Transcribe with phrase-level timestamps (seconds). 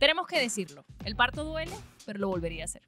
[0.00, 0.86] Tenemos que decirlo.
[1.04, 1.74] El parto duele,
[2.06, 2.80] pero lo volvería a hacer.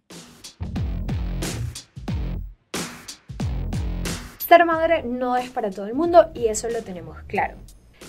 [4.38, 7.59] Ser madre no es para todo el mundo y eso lo tenemos claro.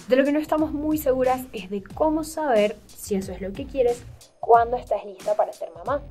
[0.08, 3.52] De lo que no estamos muy seguras es de cómo saber si eso es lo
[3.52, 4.02] que quieres
[4.39, 6.01] cuando estás lista para ser mamá.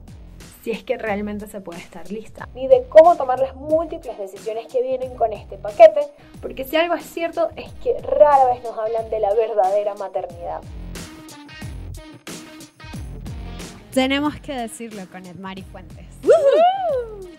[0.62, 2.46] Si es que realmente se puede estar lista.
[2.54, 6.08] Ni de cómo tomar las múltiples decisiones que vienen con este paquete,
[6.42, 10.60] porque si algo es cierto es que rara vez nos hablan de la verdadera maternidad.
[13.92, 16.06] Tenemos que decirlo con Edmari Fuentes.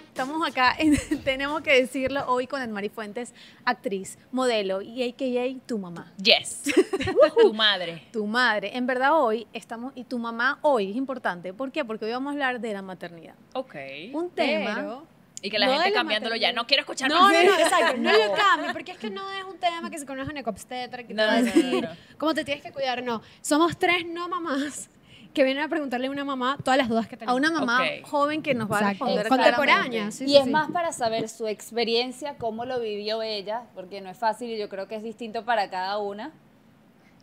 [0.08, 3.34] Estamos acá, en- tenemos que decirlo hoy con Edmari Fuentes,
[3.66, 6.14] actriz, modelo y AKA tu mamá.
[6.22, 6.64] Yes.
[7.42, 8.04] tu madre.
[8.12, 8.78] Tu madre.
[8.78, 11.54] En verdad hoy estamos, y tu mamá hoy es importante.
[11.54, 11.84] ¿Por qué?
[11.84, 13.34] Porque hoy vamos a hablar de la maternidad.
[13.54, 13.76] Ok.
[14.14, 14.76] Un tema.
[14.76, 15.08] Pero-
[15.42, 16.50] Y que la No gente la cambiándolo ya.
[16.50, 16.62] maternidad.
[16.62, 17.34] No quiero escuchar No, más.
[17.34, 17.98] no, no, exacto.
[17.98, 21.02] No lo cambie, porque es que no es un tema que se conoce en ecobstetra,
[21.02, 21.96] que te No, va a no, no, decir no, no.
[22.20, 23.02] cómo te tienes que cuidar.
[23.02, 24.90] No, somos tres no mamás
[25.34, 27.38] que vienen a preguntarle a una mamá todas las dudas que A tenemos.
[27.38, 30.50] una mamá joven que nos va a responder Contemporánea, sí, y sí, es sí.
[30.50, 34.70] más para saber su experiencia, cómo lo vivió ella, porque no es fácil y yo
[34.70, 36.32] creo que es distinto para cada una.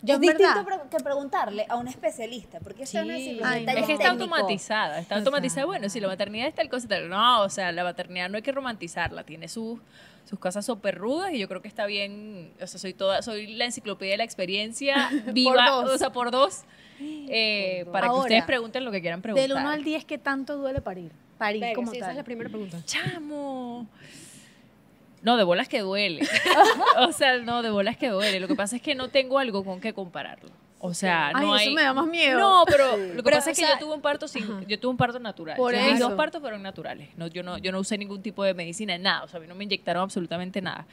[0.03, 3.41] Yo, es distinto pre- que preguntarle a un especialista, porque eso no es Sí.
[3.45, 5.67] Ay, detalles Es que está automatizada, está automatizada.
[5.67, 7.09] Bueno, si la maternidad es tal cosa, tal.
[7.09, 9.79] No, o sea, la maternidad no hay que romantizarla, tiene sus
[10.29, 13.49] sus cosas súper rudas y yo creo que está bien, o sea, soy toda, soy
[13.49, 15.91] la enciclopedia de la experiencia viva, dos.
[15.91, 16.61] o sea, por dos,
[17.01, 19.49] eh, para que Ahora, ustedes pregunten lo que quieran preguntar.
[19.49, 21.11] Del 1 al 10, ¿qué tanto duele parir?
[21.37, 22.11] Parir Verga, como sí, esa tal.
[22.13, 22.79] es la primera pregunta.
[22.85, 23.89] Chamo.
[25.23, 26.27] No, de bolas que duele.
[26.99, 28.41] o sea, no, de bolas que duele.
[28.41, 30.51] Lo que pasa es que no tengo algo con qué compararlo.
[30.83, 31.75] O sea, Ay, no eso hay...
[31.75, 32.39] me da más miedo.
[32.41, 34.81] No, pero lo que Pero, pasa es que sea, yo tuve un parto sin, yo
[34.81, 35.57] tuve un parto natural.
[35.57, 36.09] Por Yo- Mis eso.
[36.09, 37.11] dos partos fueron naturales.
[37.17, 39.25] No, yo no, yo no usé ningún tipo de medicina, nada.
[39.25, 40.87] O sea, a mí no me inyectaron absolutamente nada.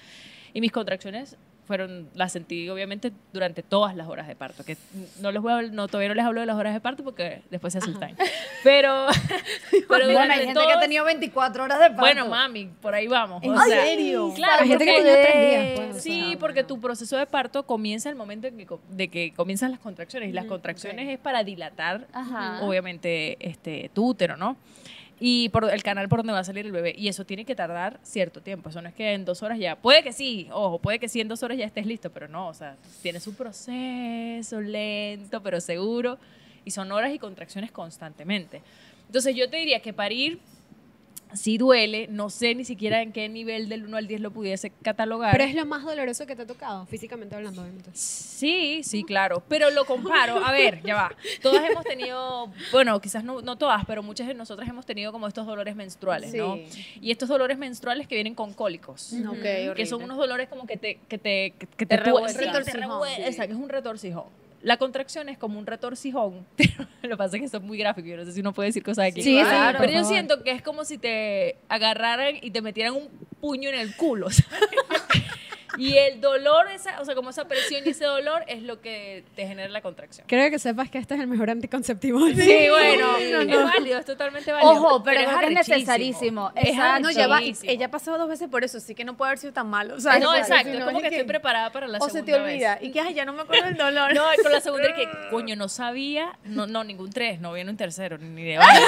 [0.53, 1.37] Y mis contracciones
[1.67, 4.63] fueron, las sentí obviamente durante todas las horas de parto.
[4.63, 4.77] Que
[5.21, 7.41] no les voy a, no, todavía no les hablo de las horas de parto porque
[7.51, 8.15] después se asustan.
[8.63, 9.05] Pero,
[9.87, 12.01] pero Bueno, hay gente que ha todos- tenido 24 horas de parto.
[12.01, 13.41] bueno, mami, por ahí vamos.
[13.43, 14.33] ¿En o sea, serio?
[14.35, 15.79] Claro, Hay gente que porque- tiene tres días.
[15.79, 19.07] pues, o Sí, sea, porque tu proceso de parto comienza el momento en que, de
[19.09, 20.29] que comienzan las contracciones.
[20.29, 22.59] Y las contracciones es para dilatar, Ajá.
[22.63, 24.57] obviamente, este, tu útero, ¿no?
[25.19, 26.93] Y por el canal por donde va a salir el bebé.
[26.97, 28.69] Y eso tiene que tardar cierto tiempo.
[28.69, 29.75] Eso no es que en dos horas ya.
[29.75, 32.47] Puede que sí, ojo, puede que sí en dos horas ya estés listo, pero no,
[32.49, 36.19] o sea, tiene su proceso lento, pero seguro.
[36.65, 38.61] Y son horas y contracciones constantemente.
[39.07, 40.39] Entonces yo te diría que parir
[41.33, 44.71] sí duele, no sé ni siquiera en qué nivel del 1 al 10 lo pudiese
[44.81, 45.31] catalogar.
[45.31, 47.89] Pero es lo más doloroso que te ha tocado, físicamente hablando, obviamente.
[47.93, 49.43] Sí, sí, claro.
[49.47, 50.43] Pero lo comparo.
[50.45, 51.15] A ver, ya va.
[51.41, 55.27] Todas hemos tenido, bueno, quizás no, no todas, pero muchas de nosotras hemos tenido como
[55.27, 56.55] estos dolores menstruales, ¿no?
[56.69, 56.85] Sí.
[57.01, 59.13] Y estos dolores menstruales que vienen con cólicos.
[59.27, 59.85] Ok, Que horrible.
[59.85, 62.33] son unos dolores como que te, que te, que, Te te, revuelcan.
[62.33, 63.41] sí, sí.
[63.41, 64.46] Es un retorcijón.
[64.61, 68.07] La contracción es como un retorcijón, pero lo que pasa es que es muy gráfico,
[68.07, 69.21] yo no sé si uno puede decir cosas aquí.
[69.21, 69.77] Sí, Claro.
[69.79, 70.11] Pero yo favor.
[70.13, 73.07] siento que es como si te agarraran y te metieran un
[73.39, 74.29] puño en el culo.
[74.31, 74.59] ¿sabes?
[75.87, 79.23] Y el dolor, esa, o sea, como esa presión y ese dolor es lo que
[79.35, 80.25] te genera la contracción.
[80.27, 82.19] Creo que sepas que este es el mejor anticonceptivo.
[82.27, 84.71] Sí, bueno, es válido, es totalmente válido.
[84.71, 85.75] Ojo, pero, que es arrechísimo.
[85.77, 86.51] necesarísimo.
[86.55, 87.01] Es Exacto.
[87.01, 87.37] No, ya va.
[87.37, 87.71] arrechísimo.
[87.71, 89.95] Ella ha pasado dos veces por eso, así que no puede haber sido tan malo.
[89.95, 92.11] O sea, No, exacto, es no, como que es estoy preparada para la O se
[92.21, 92.75] segunda te olvida.
[92.75, 92.83] vez.
[92.83, 94.13] Y que, ay, ya no me acuerdo del dolor.
[94.13, 97.53] No, y con la segunda es que, coño, no sabía, no, no, ningún tres, no
[97.53, 98.85] viene un tercero, ni de vaina.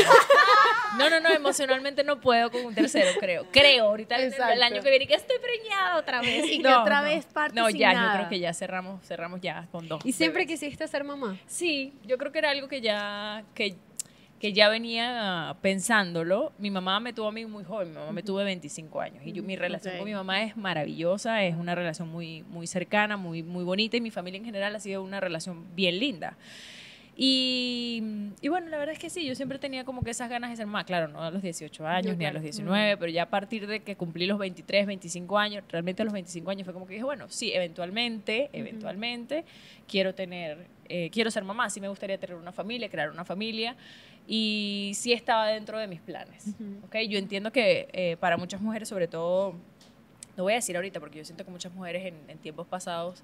[0.98, 3.46] No, no, no, emocionalmente no puedo con un tercero, creo.
[3.52, 6.46] Creo, ahorita el, el año que viene que estoy preñada otra vez.
[6.48, 8.12] Y otra vez parte No, sin ya, nada.
[8.13, 10.06] yo creo que ya cerramos, cerramos ya con dos.
[10.06, 10.59] ¿Y siempre bebés.
[10.59, 11.38] quisiste ser mamá?
[11.47, 13.75] Sí, yo creo que era algo que ya, que,
[14.40, 16.53] que ya venía pensándolo.
[16.57, 19.22] Mi mamá me tuvo a mí muy joven, mi mamá me tuvo de 25 años.
[19.25, 23.17] Y yo, mi relación con mi mamá es maravillosa, es una relación muy, muy cercana,
[23.17, 23.97] muy, muy bonita.
[23.97, 26.38] Y mi familia en general ha sido una relación bien linda.
[27.22, 28.02] Y,
[28.40, 30.56] y bueno, la verdad es que sí, yo siempre tenía como que esas ganas de
[30.56, 30.85] ser mamá.
[30.85, 33.81] Claro, no a los 18 años ni a los 19, pero ya a partir de
[33.81, 37.03] que cumplí los 23, 25 años, realmente a los 25 años fue como que dije,
[37.03, 39.44] bueno, sí, eventualmente, eventualmente
[39.85, 43.75] quiero tener, eh, quiero ser mamá, sí me gustaría tener una familia, crear una familia.
[44.26, 46.55] Y sí estaba dentro de mis planes.
[46.85, 46.99] ¿ok?
[47.09, 49.55] Yo entiendo que eh, para muchas mujeres, sobre todo,
[50.38, 53.23] no voy a decir ahorita, porque yo siento que muchas mujeres en, en tiempos pasados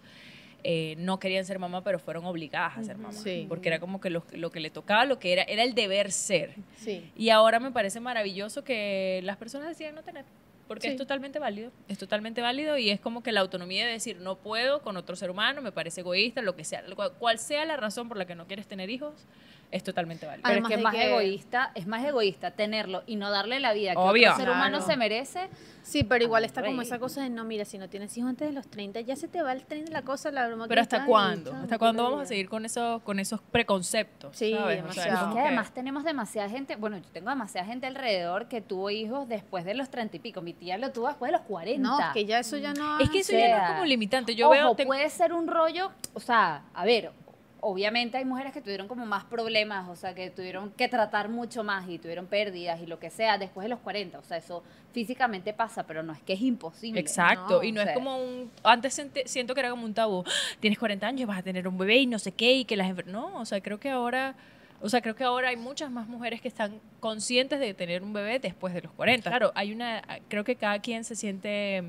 [0.67, 3.13] eh, no querían ser mamá, pero fueron obligadas a ser mamá.
[3.13, 3.45] Sí.
[3.47, 6.11] Porque era como que lo, lo que le tocaba, lo que era, era el deber
[6.11, 6.55] ser.
[6.77, 7.07] Sí.
[7.15, 10.25] Y ahora me parece maravilloso que las personas deciden no tener.
[10.67, 10.93] Porque Sí.
[10.93, 14.37] es totalmente válido, es totalmente válido y es como que la autonomía de decir no
[14.37, 17.77] puedo con otro ser humano, me parece egoísta, lo que sea, cual, cual sea la
[17.77, 19.13] razón por la que no quieres tener hijos,
[19.71, 20.47] es totalmente válido.
[20.47, 23.73] Pero es que es más que- egoísta, es más egoísta tenerlo y no darle la
[23.73, 24.31] vida que Obvio.
[24.31, 24.85] otro ser humano Claro.
[24.91, 25.49] se merece.
[25.83, 28.29] Sí, pero igual Ay, está como esa cosa de no, mira, si no tienes hijos
[28.31, 30.67] antes de los 30, ya se te va el tren de la cosa, la broma
[30.67, 31.53] Pero ¿hasta cuándo?
[31.53, 34.35] ¿Hasta cuándo vamos a seguir con esos, con esos preconceptos?
[34.35, 38.89] Sí, es que además tenemos demasiada gente, bueno, yo tengo demasiada gente alrededor que tuvo
[38.89, 40.41] hijos después de los 30 y pico.
[40.41, 41.81] Mi tía lo tuvo después de los 40.
[41.87, 42.99] No, es que ya eso ya no.
[42.99, 44.33] Es que eso O ya no es como limitante.
[44.35, 44.87] Yo Ojo, veo...
[44.87, 47.11] puede ser un rollo, o sea, a ver,
[47.67, 51.63] obviamente hay mujeres que tuvieron como más problemas, o sea, que tuvieron que tratar mucho
[51.63, 54.63] más y tuvieron pérdidas y lo que sea después de los 40, o sea, eso
[54.93, 56.99] físicamente pasa, pero no es que es imposible.
[56.99, 57.63] Exacto, ¿no?
[57.63, 58.51] y no O es como un...
[58.63, 60.23] Antes siento que era como un tabú.
[60.59, 63.03] Tienes 40 años, vas a tener un bebé y no sé qué, y que las...
[63.07, 64.35] No, o sea, creo que ahora...
[64.81, 68.13] O sea, creo que ahora hay muchas más mujeres que están conscientes de tener un
[68.13, 69.27] bebé después de los 40.
[69.27, 70.03] Claro, hay una...
[70.27, 71.83] Creo que cada quien se siente...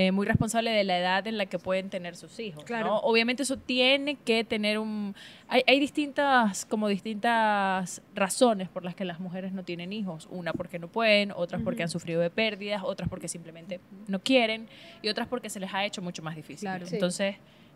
[0.00, 2.62] eh, muy responsable de la edad en la que pueden tener sus hijos.
[2.62, 2.86] Claro.
[2.86, 2.96] ¿no?
[2.98, 5.16] Obviamente eso tiene que tener un...
[5.48, 10.28] Hay, hay distintas, como distintas razones por las que las mujeres no tienen hijos.
[10.30, 14.68] Una porque no pueden, otras porque han sufrido de pérdidas, otras porque simplemente no quieren
[15.02, 16.68] y otras porque se les ha hecho mucho más difícil.
[16.68, 16.86] Claro.
[16.86, 17.00] Sí.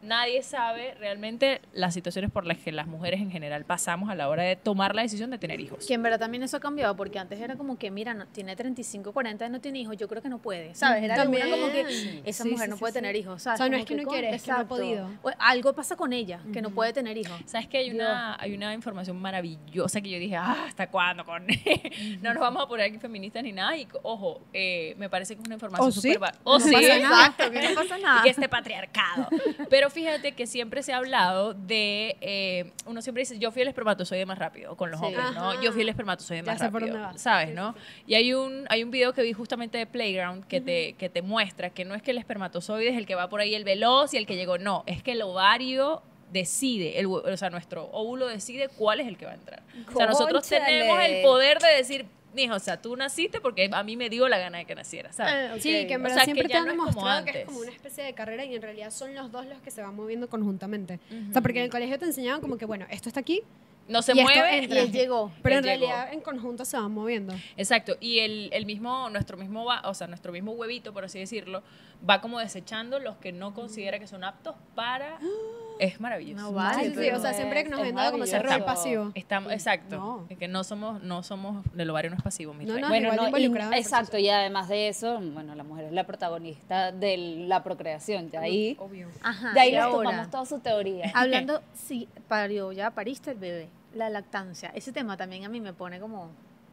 [0.03, 4.29] Nadie sabe realmente las situaciones por las que las mujeres en general pasamos a la
[4.29, 5.87] hora de tomar la decisión de tener hijos.
[5.87, 8.57] Que en verdad también eso ha cambiado, porque antes era como que, mira, no, tiene
[8.57, 11.05] 35, 40, no tiene hijos, yo creo que no puede, ¿sabes?
[11.05, 11.49] Era También.
[11.51, 12.99] como que esa Sí, mujer sí, no sí, puede sí.
[12.99, 13.61] tener hijos, ¿sabes?
[13.61, 15.11] O sea, no Como es que no con- quiere, es que no ha podido.
[15.23, 17.41] O algo pasa con ella, que no puede tener hijos.
[17.47, 21.25] ¿Sabes que hay una, hay una información maravillosa que yo dije, ah, ¿hasta cuándo?
[21.25, 21.47] Con...
[22.23, 23.77] no nos vamos a poner aquí feministas ni nada.
[23.77, 26.01] Y ojo, eh, me parece que es una información ¿Oh, sí?
[26.13, 26.23] súper...
[26.23, 26.73] va- Oh, No sí.
[26.73, 27.27] pasa nada.
[27.27, 28.23] Exacto, que no pasa y nada.
[28.23, 29.29] que este patriarcado.
[29.71, 33.69] Pero fíjate que siempre se ha hablado de, eh, uno siempre dice, yo fui el
[33.69, 35.07] espermatozoide más rápido con los Sí.
[35.07, 35.51] hombres, ¿no?
[35.51, 35.63] Ajá.
[35.63, 37.19] Yo fui el espermatozoide Ya más rápido.
[37.19, 37.75] ¿sabes, no?
[38.07, 41.23] Y hay un, hay un video que vi justamente de Playground que, te, que te
[41.23, 44.15] muestra que no es que el espermatozoide es el que va por ahí el veloz
[44.15, 46.03] y el que llegó, no, es que el ovario
[46.33, 49.63] decide, el, o sea, nuestro óvulo decide cuál es el que va a entrar.
[49.93, 53.83] O sea, nosotros tenemos el poder de decir, mijo, o sea, tú naciste porque a
[53.83, 55.51] mí me dio la gana de que naciera, ¿sabes?
[55.53, 55.57] Ah.
[55.61, 57.45] Sí, que en O verdad sea, que siempre te ya han no demostrado que es
[57.47, 59.95] como una especie de carrera y en realidad son los dos los que se van
[59.95, 61.01] moviendo conjuntamente.
[61.31, 63.43] O sea, porque en el colegio te enseñaban como que, bueno, esto está aquí,
[63.89, 64.59] No se Y mueve.
[64.61, 65.33] Y él llegó.
[65.43, 65.87] pero Él en llegó.
[65.91, 67.35] realidad en conjunto se van moviendo.
[67.57, 71.19] Exacto, y el, el mismo, nuestro mismo, va- o sea, nuestro mismo huevito, por así
[71.19, 71.63] decirlo,
[72.09, 75.19] va como desechando los que no considera que son aptos para...
[75.83, 76.43] Es maravilloso.
[76.45, 78.75] No vale, sí, sí, o sea, siempre que nos han dado como ese rol maravilloso.
[78.75, 79.11] pasivo.
[79.15, 80.27] Estamos, exacto, No.
[80.29, 83.13] es que no somos, no somos, el ovario no es pasivo, mi No, no, Bueno,
[83.15, 83.47] no, y-
[83.79, 87.17] exacto, y además de eso, bueno, la mujer es la protagonista de
[87.49, 89.09] la procreación, de ahí, Obvio.
[89.23, 89.53] Ajá.
[89.53, 91.11] de ahí ahora, tomamos toda su teoría.
[91.15, 94.71] Hablando, sí, parió, ya pariste el bebé, la lactancia.
[94.75, 96.31] Ese tema también a mí me pone como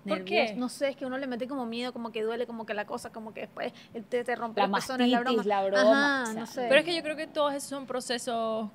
[0.07, 0.53] ¿Por nervioso.
[0.53, 0.55] qué?
[0.55, 2.85] No sé, es que uno le mete como miedo, como que duele, como que la
[2.85, 5.43] cosa, como que después el te, te rompe La los pezones, la broma.
[5.43, 6.65] la broma, Ajá, o sea, no sé.
[6.69, 8.69] Pero es que yo creo que todos esos son procesos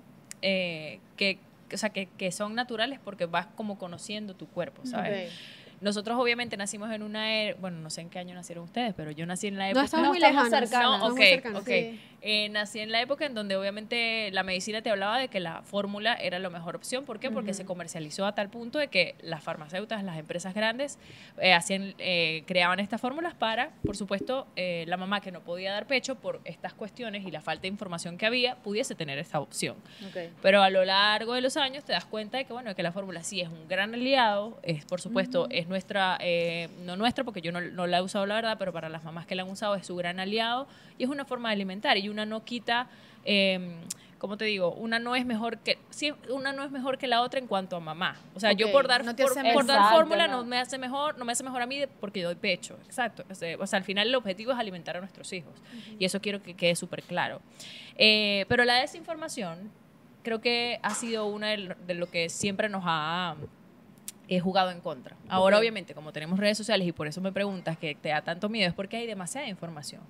[0.47, 1.39] eh, que,
[1.73, 5.33] o sea, que, que son naturales porque vas como conociendo tu cuerpo, ¿sabes?
[5.85, 9.11] Nosotros obviamente nacimos en una era, bueno, no sé en qué año nacieron ustedes, pero
[9.11, 9.85] yo nací en la No época...
[9.85, 10.69] estamos No, muy estamos lejanos.
[10.71, 10.89] cercanos.
[10.91, 11.61] No, estamos ok, muy cercanos.
[11.63, 11.67] ok.
[11.69, 12.01] Sí.
[12.27, 15.61] Eh, nací en la época en donde obviamente la medicina te hablaba de que la
[15.61, 17.05] fórmula era la mejor opción.
[17.05, 17.31] ¿Por qué?
[17.31, 20.99] Porque se comercializó a tal punto de que las farmacéuticas, las empresas grandes,
[21.39, 25.73] eh, hacían, eh, creaban estas fórmulas para, por supuesto, eh, la mamá que no podía
[25.73, 29.39] dar pecho por estas cuestiones y la falta de información que había, pudiese tener esta
[29.39, 29.77] opción.
[30.09, 30.17] Ok.
[30.41, 32.93] Pero a lo largo de los años te das cuenta de que, bueno, que la
[32.93, 37.41] fórmula sí es un gran aliado, es, por supuesto, es nuestra, eh, no nuestra, porque
[37.41, 39.51] yo no, no la he usado, la verdad, pero para las mamás que la han
[39.51, 40.69] usado es su gran aliado
[40.99, 42.87] y es una forma de alimentar y una no quita,
[43.25, 43.75] eh,
[44.19, 44.73] ¿cómo te digo?
[44.73, 47.75] Una no es mejor que, sí, una no es mejor que la otra en cuanto
[47.75, 48.17] a mamá.
[48.37, 50.39] O sea, yo por dar, no por, dar fórmula no.
[50.39, 52.79] no me hace mejor, no me hace mejor a mí porque yo doy pecho.
[52.87, 53.25] Exacto.
[53.29, 55.55] O sea, o sea, al final el objetivo es alimentar a nuestros hijos
[55.99, 57.41] y eso quiero que quede súper claro.
[57.97, 59.73] Eh, pero la desinformación
[60.23, 63.35] creo que ha sido una de lo que siempre nos ha
[64.29, 65.17] eh, jugado en contra.
[65.29, 68.49] Ahora, obviamente, como tenemos redes sociales y por eso me preguntas que te da tanto
[68.49, 70.01] miedo, es porque hay demasiada información.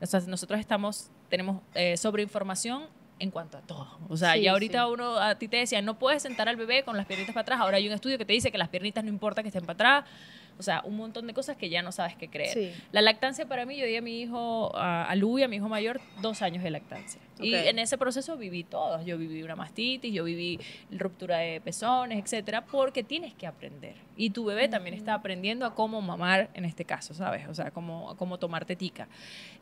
[0.00, 2.84] O sea, nosotros estamos, tenemos eh, sobreinformación
[3.18, 3.86] en cuanto a todo.
[4.08, 4.90] O sea, Sí, ya ahorita sí.
[4.92, 7.60] uno a ti te decía, no puedes sentar al bebé con las piernitas para atrás.
[7.60, 10.00] Ahora hay un estudio que te dice que las piernitas no importa que estén para
[10.00, 10.10] atrás.
[10.58, 12.52] O sea, un montón de cosas que ya no sabes qué creer.
[12.52, 12.72] Sí.
[12.92, 16.00] La lactancia para mí, yo di a mi hijo, a, a a mi hijo mayor,
[16.20, 17.20] dos años de lactancia.
[17.40, 19.02] Y en ese proceso viví todo.
[19.02, 23.94] Yo viví una mastitis, yo viví ruptura de pezones, etcétera, porque tienes que aprender.
[24.16, 27.48] Y tu bebé también está aprendiendo a cómo mamar en este caso, ¿sabes?
[27.48, 29.08] O sea, cómo, cómo tomar tetica.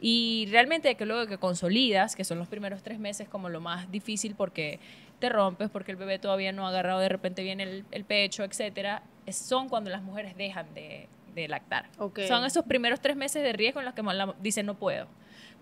[0.00, 3.90] Y realmente que luego que consolidas, que son los primeros tres meses como lo más
[3.90, 4.78] difícil porque
[5.18, 8.42] te rompes, porque el bebé todavía no ha agarrado de repente bien el, el pecho,
[8.42, 11.86] etcétera, son cuando las mujeres dejan de, de lactar.
[12.28, 14.02] Son esos primeros tres meses de riesgo en los que
[14.40, 15.06] dicen no puedo.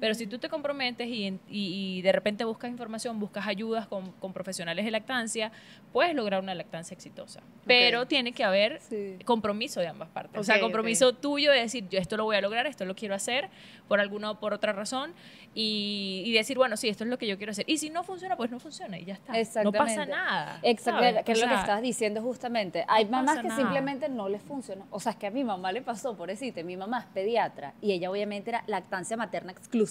[0.00, 3.87] Pero si tú te comprometes y, en- y- y de repente buscas información, buscas ayudas
[3.87, 5.50] con, con profesionales de lactancia,
[5.93, 7.40] puedes lograr una lactancia exitosa.
[7.67, 9.17] Pero tiene que haber Sí.
[9.25, 10.38] compromiso de ambas partes.
[10.40, 13.14] o sea, compromiso tuyo de decir, yo esto lo voy a lograr, esto lo quiero
[13.14, 13.49] hacer
[13.88, 15.12] por alguna o por otra razón
[15.55, 17.64] y, y decir, bueno, sí, esto es lo que yo quiero hacer.
[17.69, 19.33] Y si no funciona, pues no funciona y ya está.
[19.64, 20.07] No pasa Exactamente.
[20.07, 20.61] nada.
[20.78, 21.25] ¿sabes?
[21.25, 22.85] que es lo que estabas diciendo justamente.
[22.88, 23.61] Hay no mamás que nada.
[23.61, 24.85] simplemente no les funciona.
[24.90, 27.75] O sea, es que a mi mamá le pasó, por decirte, mi mamá es pediatra
[27.81, 29.88] y ella obviamente era lactancia materna exclusiva.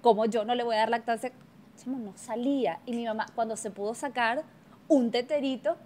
[0.00, 1.32] Como yo no le voy a dar lactancia,
[1.86, 2.80] no salía.
[2.86, 4.42] Y mi mamá, cuando se pudo sacar
[4.88, 5.76] un teterito,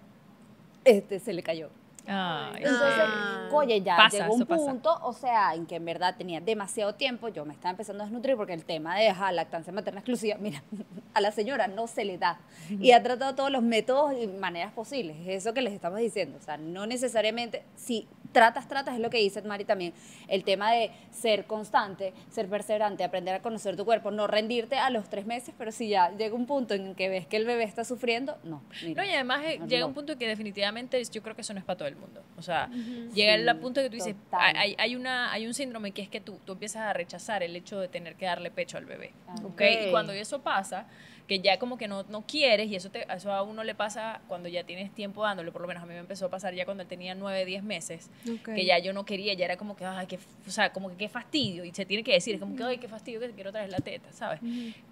[0.83, 1.69] este se le cayó.
[2.07, 3.05] ay, Entonces,
[3.51, 4.65] oye, ya Pasa, llegó un eso pasa.
[4.65, 8.05] punto, o sea, en que en verdad tenía demasiado tiempo, yo me estaba empezando a
[8.07, 10.63] desnutrir porque el tema de ajá, lactancia materna exclusiva, mira,
[11.13, 12.39] a la señora no se le da.
[12.69, 16.37] Y ha tratado todos los métodos y maneras posibles, es eso que les estamos diciendo,
[16.41, 19.93] o sea, no necesariamente, si tratas, tratas, es lo que dice Mari también,
[20.27, 24.89] el tema de ser constante, ser perseverante, aprender a conocer tu cuerpo, no rendirte a
[24.89, 27.63] los tres meses, pero si ya llega un punto en que ves que el bebé
[27.63, 28.61] está sufriendo, no.
[28.83, 29.87] mira, No, y además eh, no, llega no.
[29.87, 32.21] un punto que definitivamente yo creo que eso no es para todo el mundo.
[32.37, 32.69] O sea,
[33.13, 36.19] llega el punto que tú dices, hay, hay, una, hay un síndrome que es que
[36.19, 39.11] tú, tú empiezas a rechazar el hecho de tener que darle pecho al bebé.
[39.27, 39.35] Ah.
[39.43, 39.53] ¿ok?
[39.53, 39.61] Ok.
[39.87, 40.87] Y cuando eso pasa,
[41.27, 44.21] que ya como que no, no quieres, y eso, te, eso a uno le pasa
[44.27, 46.65] cuando ya tienes tiempo dándole, por lo menos a mí me empezó a pasar ya
[46.65, 48.53] cuando él tenía 9, 10 meses, Ok.
[48.55, 50.89] que ya yo no quería, ya era como que, ay, qué, f- o sea, como
[50.89, 53.29] que qué fastidio, y se tiene que decir, es como que, ay, qué fastidio que
[53.29, 54.41] te quiero traer la teta, ¿sabes?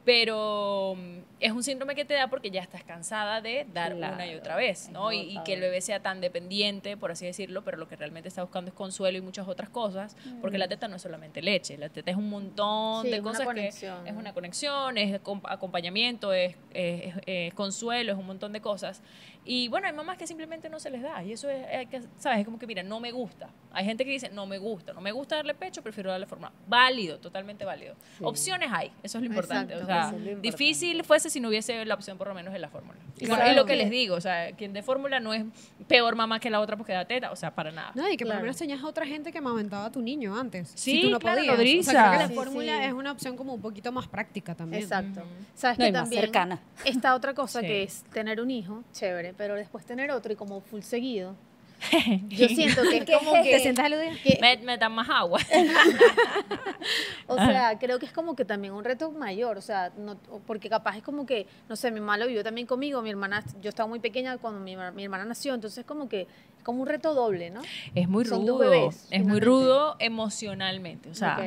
[0.04, 4.26] Pero mm, es un síndrome que te da porque ya estás cansada de dar una
[4.26, 5.12] y Claro, otra vez, ¿no?
[5.12, 8.28] Y, y que el bebé sea tan dependiente, por así decirlo, pero lo que realmente
[8.28, 11.78] está buscando es consuelo y muchas otras cosas, porque la teta no es solamente leche,
[11.78, 14.08] la teta es un montón Sí, de es una cosas que conexión.
[14.08, 19.01] es una conexión, es acom- acompañamiento, es, es- es consuelo, es un montón de cosas.
[19.44, 21.24] Y bueno, hay mamás que simplemente no se les da.
[21.24, 22.40] Y eso es, hay que, ¿sabes?
[22.40, 23.50] Es como que, mira, no me gusta.
[23.74, 26.52] Hay gente que dice, no me gusta, no me gusta darle pecho, prefiero darle forma.
[26.68, 27.96] Válido, totalmente válido.
[28.22, 29.74] Opciones hay, eso es lo importante.
[29.74, 30.42] Exacto, o sea, eso es lo importante.
[30.58, 33.00] difícil fuese si no hubiese la opción por lo menos de la fórmula.
[33.18, 33.36] Y Claro.
[33.38, 35.44] bueno, es lo que les digo, o sea, quien de fórmula no es
[35.88, 37.92] peor mamá que la otra porque da teta, o sea, para nada.
[37.96, 38.40] No, y que por Claro.
[38.40, 40.72] lo menos tenías a otra gente que amamantaba a tu niño antes.
[40.76, 41.88] Sí, si tú no claro, podías.
[41.88, 42.84] O sea, creo que la Sí, fórmula sí.
[42.86, 44.84] es una opción como un poquito más práctica también.
[44.84, 45.22] Exacto.
[45.22, 45.30] Ujú.
[45.56, 46.60] Sabes No, que también cercana.
[46.86, 47.68] está otra cosa Sí.
[47.68, 51.36] que es tener un hijo, chévere, pero después tener otro y como full seguido.
[52.30, 54.12] Yo siento que es como que, ¿Te sientas aludida?
[54.24, 55.40] que- Me- metan más agua.
[57.28, 60.70] o sea, creo que es como que también un reto mayor, o sea, no, porque
[60.70, 63.70] capaz es como que, no sé, mi mamá lo vivió también conmigo, mi hermana, yo
[63.70, 66.22] estaba muy pequeña cuando mi, mi hermana nació, entonces como que
[66.58, 67.62] es como un reto doble, ¿no?
[67.96, 68.58] Es muy Son rudo.
[68.60, 71.10] bebés, es muy rudo emocionalmente.
[71.10, 71.40] O sea,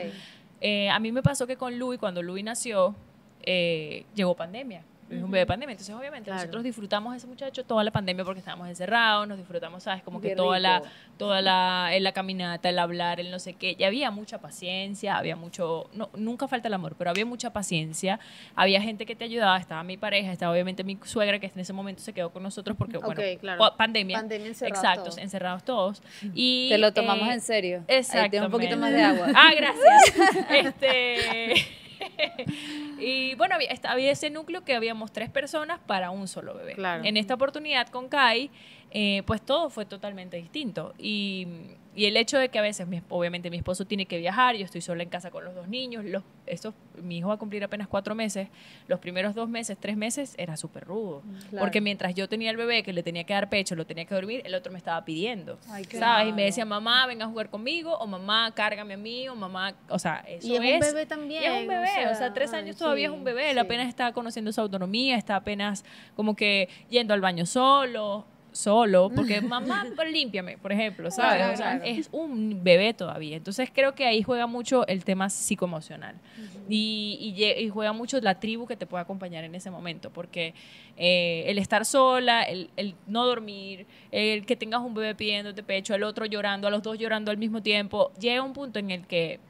[0.61, 2.95] eh, a mí me pasó que con Louis, cuando Louis nació,
[3.43, 4.83] eh, llegó pandemia.
[5.11, 5.73] Es un bebé de pandemia.
[5.73, 6.41] Entonces, obviamente, Claro.
[6.41, 10.03] nosotros disfrutamos a ese muchacho toda la pandemia porque estábamos encerrados, nos disfrutamos, ¿sabes?
[10.03, 10.83] Como que Qué toda la,
[11.19, 13.77] toda la, en la caminata, el hablar, el no sé qué.
[13.79, 18.19] Y había mucha paciencia, había mucho, no, nunca falta el amor, pero había mucha paciencia.
[18.57, 21.73] Había gente que te ayudaba, estaba mi pareja, estaba obviamente mi suegra que en ese
[21.73, 23.59] momento se quedó con nosotros porque, bueno, Ok, claro.
[23.59, 24.17] pa- pandemia.
[24.19, 25.19] Pandemia encerrados Exacto, todos.
[25.19, 26.03] encerrados todos.
[26.35, 27.85] Y, Te lo tomamos eh, en serio.
[27.89, 28.45] Exacto.
[28.45, 29.29] Un poquito más de agua.
[29.35, 30.47] Ah, gracias.
[30.51, 31.55] este.
[32.99, 36.75] y bueno, había, ese núcleo que habíamos tres personas para un solo bebé.
[36.75, 37.05] Claro.
[37.05, 38.51] En esta oportunidad con Kai,
[38.91, 40.95] eh, pues todo fue totalmente distinto.
[40.99, 41.47] Y,
[41.97, 44.65] y el hecho de que a veces, mi, obviamente, mi esposo tiene que viajar, yo
[44.65, 47.63] estoy sola en casa con los dos niños, los, estos, mi hijo va a cumplir
[47.63, 48.49] apenas cuatro meses,
[48.89, 51.23] los primeros dos meses, tres meses, era súper rudo.
[51.51, 51.65] Claro.
[51.65, 54.15] Porque mientras yo tenía el bebé que le tenía que dar pecho, lo tenía que
[54.15, 55.59] dormir, el otro me estaba pidiendo.
[55.69, 56.29] Ay, ¿Sabes?
[56.29, 56.47] Y me claro.
[56.47, 60.25] decía, mamá, venga a jugar conmigo, o mamá, cárgame a mí, o mamá, o sea,
[60.27, 62.77] eso Y es un bebé también, Y es un bebé, o sea, tres ay, años
[62.77, 63.61] todavía sí, es un bebé, él sí.
[63.61, 65.85] apenas está conociendo su autonomía, está apenas
[66.17, 71.37] como que yendo al baño solo, solo, porque mamá, límpiame, por ejemplo, ¿sabes?
[71.37, 71.85] Claro, o sea, claro.
[71.85, 73.37] es un bebé todavía.
[73.37, 76.15] Entonces creo que ahí juega mucho el tema psicoemocional
[76.69, 80.55] y, y juega mucho la tribu que te puede acompañar en ese momento, porque
[80.97, 85.95] eh, el estar sola, el, el no dormir, el que tengas un bebé pidiéndote pecho,
[85.95, 89.07] el otro llorando, a los dos llorando al mismo tiempo, llega un punto en el
[89.07, 89.41] que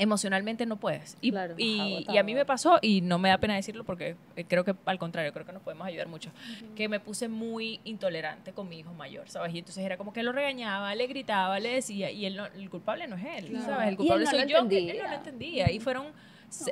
[0.00, 1.16] emocionalmente no puedes.
[1.20, 3.84] Y, Claro, y, ajá, y a mí me pasó, y no me da pena decirlo
[3.84, 6.30] porque eh, creo que al contrario, creo que nos podemos ayudar mucho,
[6.74, 9.54] que me puse muy intolerante con mi hijo mayor, ¿sabes?
[9.54, 12.68] Y entonces era como que lo regañaba, le gritaba, le decía, y él no- el
[12.70, 13.66] culpable no es él, Claro.
[13.66, 13.88] ¿sabes?
[13.88, 15.08] El culpable no soy yo, que él no entendía.
[15.10, 15.70] lo entendía.
[15.70, 16.06] Y fueron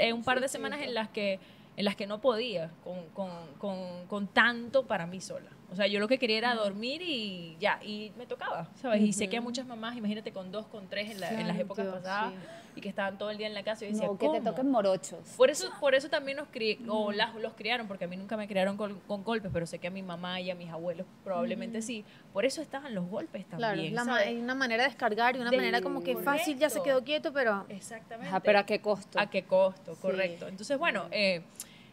[0.00, 1.38] eh, un par de semanas en las que
[1.76, 5.49] en las que no podía con, con, con, con tanto para mí sola.
[5.70, 9.02] O sea, yo lo que quería era dormir y ya, y me tocaba, ¿sabes?
[9.02, 11.58] Y sé que a muchas mamás, imagínate con dos, con tres en, la- en las
[11.58, 12.32] épocas Dios, pasadas,
[12.75, 14.70] y que estaban todo el día en la casa, y decía, No, que te toquen
[14.70, 15.20] morochos.
[15.37, 18.38] Por eso, por eso también nos cri o las, los criaron, porque a mí nunca
[18.38, 21.06] me criaron con, con golpes, pero sé que a mi mamá y a mis abuelos
[21.22, 22.02] probablemente sí.
[22.32, 23.94] Por eso estaban los golpes Claro, también.
[23.94, 24.28] la ma- ¿sabes?
[24.28, 27.04] hay una manera de descargar y una De- manera como que fácil, ya se quedó
[27.04, 28.28] quieto, pero Exactamente.
[28.30, 29.18] Ajá, pero ¿a qué costo?
[29.20, 29.96] ¿A qué costo?
[29.96, 30.48] Correcto.
[30.48, 31.42] Entonces, bueno, eh,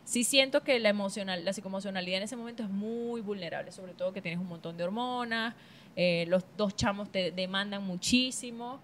[0.05, 4.13] sí siento que la emocional, la psicoemocionalidad en ese momento es muy vulnerable, sobre todo
[4.13, 5.55] que tienes un montón de hormonas,
[5.95, 8.79] eh, los dos chamos te demandan muchísimo,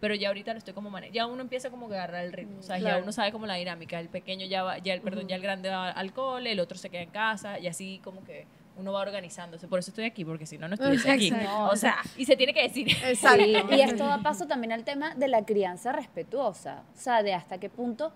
[0.00, 1.14] pero ya ahorita lo estoy como manejando.
[1.14, 3.54] Ya uno empieza como que agarrar el ritmo, o sea, ya uno sabe como la
[3.54, 6.60] dinámica, el pequeño ya va, ya el perdón, ya el grande va al cole, el
[6.60, 9.68] otro se queda en casa y así como que uno va organizándose.
[9.68, 11.32] Por eso estoy aquí, porque si no, no estuviese aquí.
[11.70, 12.88] O sea, y se tiene que decir.
[13.04, 13.44] exacto.
[13.44, 16.82] Sí, y esto da paso también al tema de la crianza respetuosa.
[16.92, 18.12] O sea, de hasta qué punto,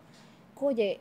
[0.56, 1.00] oye,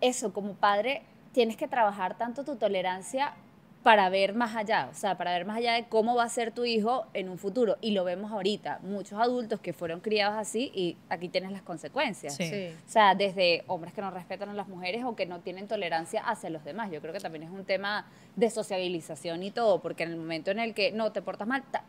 [0.00, 1.02] eso como padre,
[1.32, 3.34] tienes que trabajar tanto tu tolerancia
[3.82, 6.50] para ver más allá, o sea, para ver más allá de cómo va a ser
[6.52, 7.76] tu hijo en un futuro.
[7.80, 12.34] Y lo vemos ahorita, muchos adultos que fueron criados así y aquí tienes las consecuencias.
[12.34, 12.48] Sí.
[12.50, 12.70] Sí.
[12.86, 16.22] O sea, desde hombres que no respetan a las mujeres o que no tienen tolerancia
[16.22, 16.90] hacia los demás.
[16.90, 20.50] Yo creo que también es un tema de sociabilización y todo, porque en el momento
[20.50, 21.84] en el que no te portas mal, ta,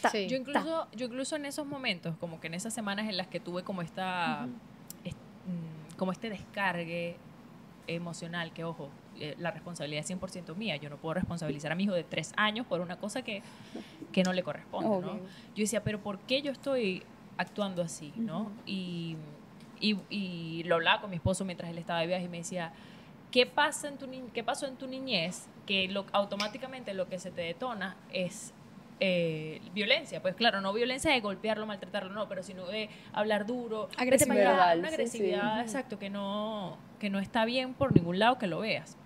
[0.00, 0.26] ta, Sí.
[0.28, 3.40] Yo incluso, yo incluso en esos momentos, como que en esas semanas en las que
[3.40, 4.48] tuve como esta,
[5.04, 7.16] es- mm, como este descargue
[7.86, 11.84] emocional, que ojo, eh, la responsabilidad es 100% mía, yo no puedo responsabilizar a mi
[11.84, 13.42] hijo de tres años por una cosa que,
[14.12, 14.94] que no le corresponde, ¿no?
[14.96, 15.20] Obvio.
[15.54, 17.02] Yo decía, pero ¿por qué yo estoy
[17.38, 18.50] actuando así, no?
[18.64, 19.16] y,
[19.80, 22.72] y, y lo hablaba con mi esposo mientras él estaba de viaje y me decía,
[23.30, 25.46] ¿qué, pasa en tu ¿qué pasó en tu niñez?
[25.66, 28.52] Que lo, automáticamente lo que se te detona es
[29.00, 30.22] eh, violencia.
[30.22, 34.78] Pues claro, no violencia de golpearlo, maltratarlo, no, pero sino de hablar duro, allá, Verbal,
[34.78, 35.62] una agresividad, sí.
[35.62, 38.96] exacto, que no, que no está bien por ningún lado que lo veas.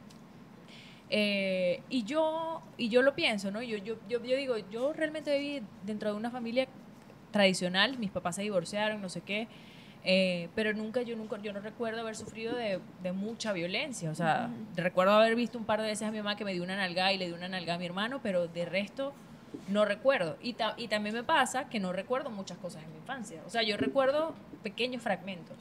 [1.13, 3.63] Eh, y yo y yo lo pienso, ¿no?
[3.63, 6.69] Yo, yo, yo, yo digo, yo realmente viví dentro de una familia
[7.33, 9.49] tradicional, mis papás se divorciaron, no sé qué,
[10.05, 14.15] eh, pero nunca, yo nunca, yo no recuerdo haber sufrido de, de mucha violencia, o
[14.15, 16.77] sea, recuerdo haber visto un par de veces a mi mamá que me dio una
[16.77, 19.13] nalgada y le dio una nalgada a mi hermano, pero de resto
[19.69, 20.37] no recuerdo.
[20.43, 23.51] Y, ta- y también me pasa que no recuerdo muchas cosas en mi infancia, o
[23.51, 25.57] sea, yo recuerdo pequeños fragmentos.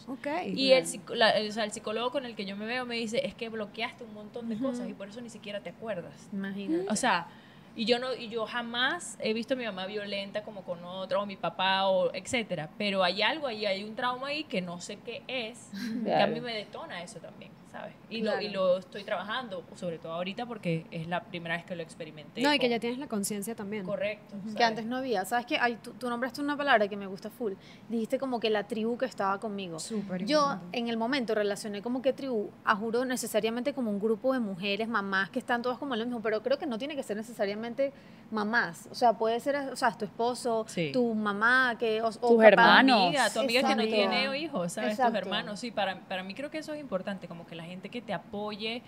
[0.55, 0.85] Y el,
[1.17, 3.33] la- el- o sea, el psicólogo con el que yo me veo me dice, es
[3.35, 6.29] que bloqueaste un montón de cosas y por eso ni siquiera te acuerdas.
[6.33, 6.85] Imagínate.
[6.91, 7.27] O sea,
[7.75, 11.21] y yo no y yo jamás he visto a mi mamá violenta como con otro
[11.21, 14.81] o mi papá o etcétera, pero hay algo ahí, hay un trauma ahí que no
[14.81, 15.69] sé qué es,
[16.03, 17.93] que a mí me detona eso también, ¿sabes?
[18.09, 18.41] Y, lo, Claro.
[18.45, 22.41] y lo estoy trabajando, sobre todo ahorita porque es la primera vez que lo experimenté.
[22.41, 23.83] No, y que ya tienes la conciencia también.
[23.85, 24.35] correcto.
[24.57, 25.23] que antes no había.
[25.25, 25.57] ¿Sabes qué?
[25.59, 27.53] Ay, tú, tú nombraste una palabra que me gusta full.
[27.89, 29.79] Dijiste como que la tribu que estaba conmigo.
[29.79, 30.77] Súper Yo importante.
[30.79, 34.87] en el momento relacioné como que tribu, a juro necesariamente como un grupo de mujeres,
[34.87, 37.93] mamás que están todas como lo mismo, pero creo que no tiene que ser necesariamente
[38.31, 38.87] mamás.
[38.91, 40.91] O sea, puede ser, o sea, tu esposo, Sí.
[40.91, 42.97] tu mamá, que, o, o Tus hermanos.
[42.99, 43.95] Tu amiga, tu amiga que no Exacto.
[43.95, 44.91] tiene hijos, ¿sabes?
[44.91, 45.11] Exacto.
[45.13, 47.89] Tus hermanos, sí, para, para mí creo que eso es importante, como que la gente
[47.89, 48.81] que te apoye,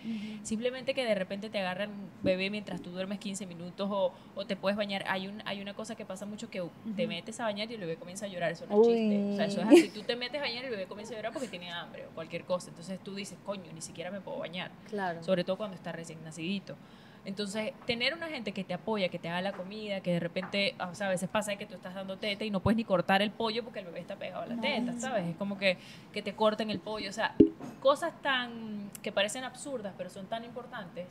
[0.43, 1.91] simplemente que de repente te agarran
[2.23, 5.03] bebé mientras tú duermes 15 minutos o, o te puedes bañar.
[5.07, 6.63] Hay, un, hay una cosa que pasa mucho que
[6.95, 9.31] te metes a bañar y el bebé comienza a llorar, eso no es chiste.
[9.31, 9.89] O sea, eso es así.
[9.93, 12.09] Tú te metes a bañar y el bebé comienza a llorar porque tiene hambre o
[12.11, 12.69] cualquier cosa.
[12.69, 15.23] Entonces tú dices, coño, ni siquiera me puedo bañar Claro.
[15.23, 16.75] sobre todo cuando está recién nacidito.
[17.23, 20.75] Entonces, tener una gente que te apoya, que te haga la comida, que de repente,
[20.79, 23.21] o sea, a veces pasa que tú estás dando teta y no puedes ni cortar
[23.21, 25.27] el pollo porque el bebé está pegado a la teta, ¿sabes?
[25.27, 25.77] Es como que,
[26.11, 27.35] que te corten el pollo, o sea,
[27.79, 31.07] cosas tan que parecen absurdas, pero son tan importantes,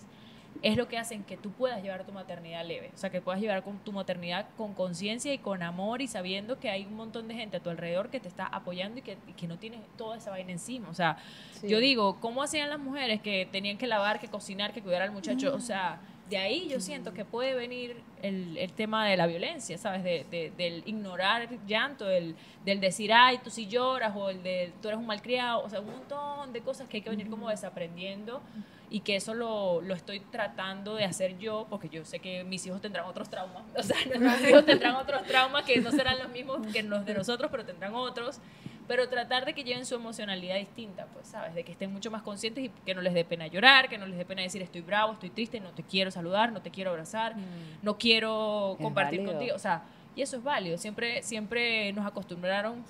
[0.62, 3.40] es lo que hacen que tú puedas llevar tu maternidad leve, o sea, que puedas
[3.40, 7.28] llevar con tu maternidad con conciencia y con amor y sabiendo que hay un montón
[7.28, 9.80] de gente a tu alrededor que te está apoyando y que, y que no tienes
[9.96, 11.16] toda esa vaina encima, o sea,
[11.52, 11.68] Sí.
[11.68, 15.12] yo digo, ¿cómo hacían las mujeres que tenían que lavar, que cocinar, que cuidar al
[15.12, 15.54] muchacho?
[15.54, 19.76] O sea, de ahí yo siento que puede venir el, el tema de la violencia,
[19.78, 20.04] ¿sabes?
[20.04, 24.42] De, de- del ignorar el llanto, del, del decir, ay, tú sí lloras, o el
[24.42, 27.28] de tú eres un malcriado, o sea, un montón de cosas que hay que venir
[27.28, 28.40] como desaprendiendo
[28.90, 32.66] y que eso lo, lo estoy tratando de hacer yo, porque yo sé que mis
[32.66, 36.28] hijos tendrán otros traumas, o sea, nuestros hijos tendrán otros traumas que no serán los
[36.30, 38.40] mismos que los de nosotros, pero tendrán otros
[38.88, 41.54] pero tratar de que lleven su emocionalidad distinta, pues, ¿sabes?
[41.54, 44.04] De que estén mucho más conscientes y que no les dé pena llorar, que no
[44.04, 46.90] les dé pena decir estoy bravo, estoy triste, no te quiero saludar, no te quiero
[46.90, 47.36] abrazar,
[47.82, 49.32] no quiero Es compartir válido.
[49.38, 49.84] contigo, o sea,
[50.16, 52.82] y eso es válido, siempre, siempre nos acostumbraron,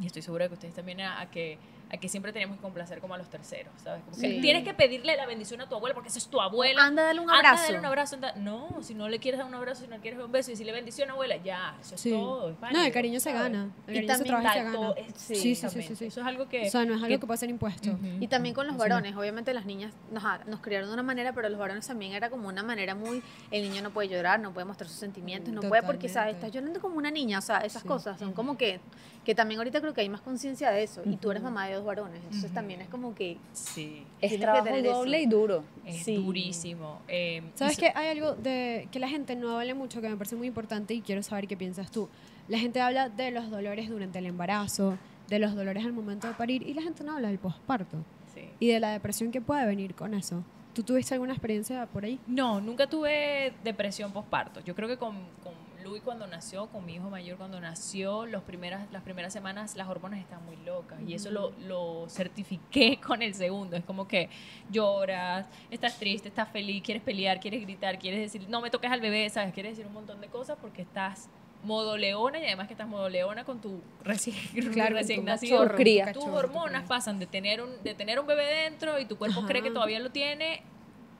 [0.00, 1.56] y estoy segura que ustedes también, a, a que
[1.90, 4.02] a que siempre tenemos que complacer como a los terceros, ¿sabes?
[4.04, 4.36] Como Sí.
[4.36, 6.84] que tienes que pedirle la bendición a tu abuela porque esa es tu abuela.
[6.84, 7.64] Anda, dale un Anda, abrazo.
[7.64, 8.14] dale un abrazo.
[8.16, 10.32] anda- No, si no le quieres dar un abrazo, si no le quieres dar un
[10.32, 12.10] beso y si le bendición abuela, ya, eso es Sí.
[12.10, 12.50] todo.
[12.50, 13.70] es No, el cariño se gana.
[13.86, 14.90] El Y cariño se también trabaja y se gana.
[14.98, 15.96] es- Sí, sí, sí, sí, exactamente.
[15.96, 16.04] sí.
[16.06, 16.66] Eso es algo que...
[16.66, 17.98] O sea, no es algo que- que puede ser impuesto.
[18.20, 21.48] Y también con los varones, obviamente las niñas nos, nos criaron de una manera, pero
[21.48, 24.66] los varones también era como una manera muy, el niño no puede llorar, no puede
[24.66, 26.34] mostrar sus sentimientos, no puede porque, ¿sabes?
[26.34, 27.88] Estás llorando como una niña, o sea, esas Sí.
[27.88, 28.80] cosas son como que,
[29.28, 31.74] que también ahorita creo que hay más conciencia de eso, y tú eres mamá de
[31.74, 34.96] dos varones, entonces también es como que, Sí, Es que trabajo tener eso.
[34.96, 35.64] doble y duro.
[35.84, 36.16] es Sí.
[36.16, 37.02] durísimo.
[37.08, 37.92] Eh, ¿Sabes qué?
[37.94, 41.02] Hay algo de que la gente no habla mucho que me parece muy importante y
[41.02, 42.08] quiero saber qué piensas tú.
[42.48, 44.96] La gente habla de los dolores durante el embarazo,
[45.28, 47.98] de los dolores al momento de parir y la gente no habla del posparto
[48.34, 48.48] Sí.
[48.60, 50.42] y de la depresión que puede venir con eso.
[50.72, 52.18] ¿Tú tuviste alguna experiencia por ahí?
[52.26, 54.60] No, nunca tuve depresión postparto.
[54.60, 58.42] Yo creo que con, con Luis cuando nació, con mi hijo mayor cuando nació, los
[58.42, 60.98] primeras, las primeras semanas las hormonas están muy locas.
[61.06, 63.76] Y eso lo, lo certifiqué con el segundo.
[63.76, 64.28] Es como que
[64.70, 69.00] lloras, estás triste, estás feliz, quieres pelear, quieres gritar, quieres decir, no me toques al
[69.00, 69.52] bebé, ¿sabes?
[69.54, 71.28] Quieres decir un montón de cosas porque estás
[71.64, 74.36] modo leona y además que estás modo leona con tu recién,
[74.72, 75.58] Claro, recién con tu nacido.
[75.68, 76.12] cachorro.
[76.12, 79.44] Tus hormonas tu pasan de tener un, de tener un bebé dentro y tu cuerpo
[79.44, 80.62] cree que todavía lo tiene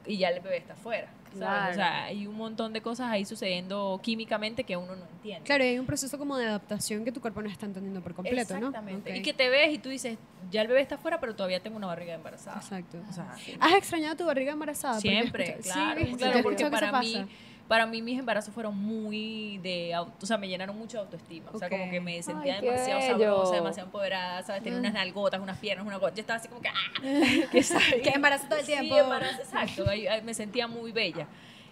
[0.06, 1.12] y ya el bebé está afuera.
[1.32, 1.72] Claro.
[1.72, 5.44] O sea, hay un montón de cosas ahí sucediendo químicamente que uno no entiende.
[5.44, 8.14] Claro, y hay un proceso como de adaptación que tu cuerpo no está entendiendo por
[8.14, 8.68] completo, ¿no?
[8.68, 9.16] Exactamente.
[9.16, 10.18] Y que te ves y tú dices,
[10.50, 12.56] ya el bebé está afuera, pero todavía tengo una barriga embarazada.
[12.58, 12.98] Exacto.
[13.08, 15.00] O sea, ¿Has extrañado tu barriga embarazada?
[15.00, 17.26] Siempre, escucha- sí, claro, claro, porque para mí, pasa.
[17.68, 21.50] Para mí mis embarazos fueron muy de, au- o sea, me llenaron mucho de autoestima,
[21.52, 25.40] o sea, como que me sentía Ay, demasiado sabrosa, demasiado empoderada, sabes, tenía unas nalgotas,
[25.40, 26.72] unas piernas, una cosa, yo estaba así como que, ¡ah!
[28.02, 28.94] que, embarazo todo el tiempo.
[28.94, 29.84] Sí, embarazo, exacto,
[30.24, 31.26] me sentía muy bella.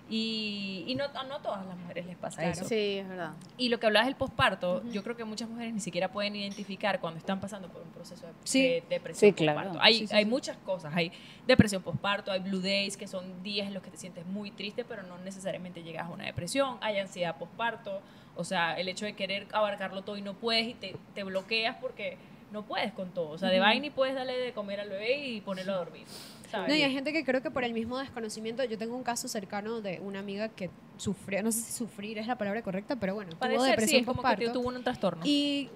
[0.09, 2.53] Y, y no, a no a todas las mujeres les pasa Claro.
[2.53, 2.65] eso.
[2.69, 3.33] sí, es verdad.
[3.59, 7.01] Y lo que hablabas del posparto, yo creo que muchas mujeres ni siquiera pueden identificar
[7.01, 8.63] cuando están pasando por un proceso de, Sí.
[8.63, 9.59] de depresión Sí, claro.
[9.61, 9.83] posparto.
[9.85, 10.31] Hay, Sí, sí, hay sí.
[10.31, 10.95] muchas cosas.
[10.95, 11.11] Hay
[11.47, 14.85] depresión posparto, hay blue days, que son días en los que te sientes muy triste,
[14.85, 16.79] pero no necesariamente llegas a una depresión.
[16.83, 18.01] Hay ansiedad posparto,
[18.37, 21.77] o sea, el hecho de querer abarcarlo todo y no puedes y te, te bloqueas
[21.81, 22.17] porque
[22.53, 23.31] no puedes con todo.
[23.31, 26.07] O sea, de vaina y puedes darle de comer al bebé y ponerlo a dormir.
[26.51, 26.69] ¿Sabes?
[26.69, 29.29] No, y hay gente que creo que por el mismo desconocimiento, yo tengo un caso
[29.29, 33.15] cercano de una amiga que sufrió, no sé si sufrir es la palabra correcta, pero
[33.15, 34.53] bueno, tuvo Padecer, sí, depresión es como que postparto.
[34.53, 35.23] tuvo un trastorno.
[35.25, 35.69] Y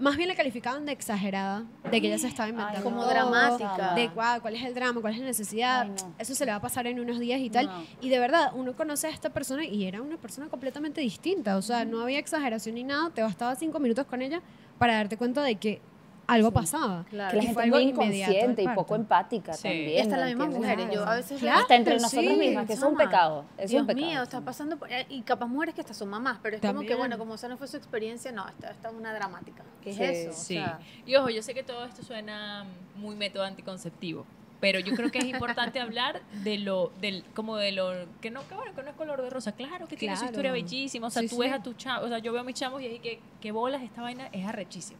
[0.00, 2.82] más bien la calificaban de exagerada, de que ella se estaba inventando.
[2.82, 3.94] como todo, dramática.
[3.94, 5.82] De "Guau, cuál es el drama, cuál es la necesidad.
[5.82, 6.14] Ay, no.
[6.18, 7.66] Eso se le va a pasar en unos días y tal.
[7.66, 7.84] No.
[8.00, 11.56] Y de verdad, uno conoce a esta persona y era una persona completamente distinta.
[11.56, 13.10] O sea, no había exageración ni nada.
[13.10, 14.42] Te bastaba cinco minutos con ella
[14.78, 15.80] para darte cuenta de que
[16.26, 17.04] algo pasaba.
[17.10, 17.30] Claro.
[17.30, 19.62] Que la Y gente fue es muy inconsciente y poco empática Sí.
[19.64, 19.88] también.
[19.90, 21.60] Y hasta ¿no las mismas mujeres, yo a veces Claro.
[21.60, 23.44] Hasta entre nosotros sí, mismas, que eso es un pecado.
[23.56, 24.06] Eso es Dios un pecado.
[24.06, 26.78] mío, está pasando por, y capaz mujeres que hasta son mamás, pero es como que
[26.78, 26.98] También.
[26.98, 29.62] bueno, como esa no fue su experiencia, no, esta, es una dramática.
[29.82, 30.30] ¿Qué es Sí, eso?
[30.30, 30.54] O Sí.
[30.54, 32.64] sea, Y ojo, yo sé que todo esto suena
[32.96, 34.24] muy método anticonceptivo,
[34.64, 38.48] pero yo creo que es importante hablar de lo, del, como de lo, que no,
[38.48, 41.10] que bueno, que no es color de rosa, claro que tiene su historia bellísima, o
[41.10, 41.40] sea, Sí, tú sí.
[41.42, 43.52] ves a tus chamos, o sea, yo veo a mis chamos y ahí que, que
[43.52, 44.98] bolas, esta vaina es arrechísima,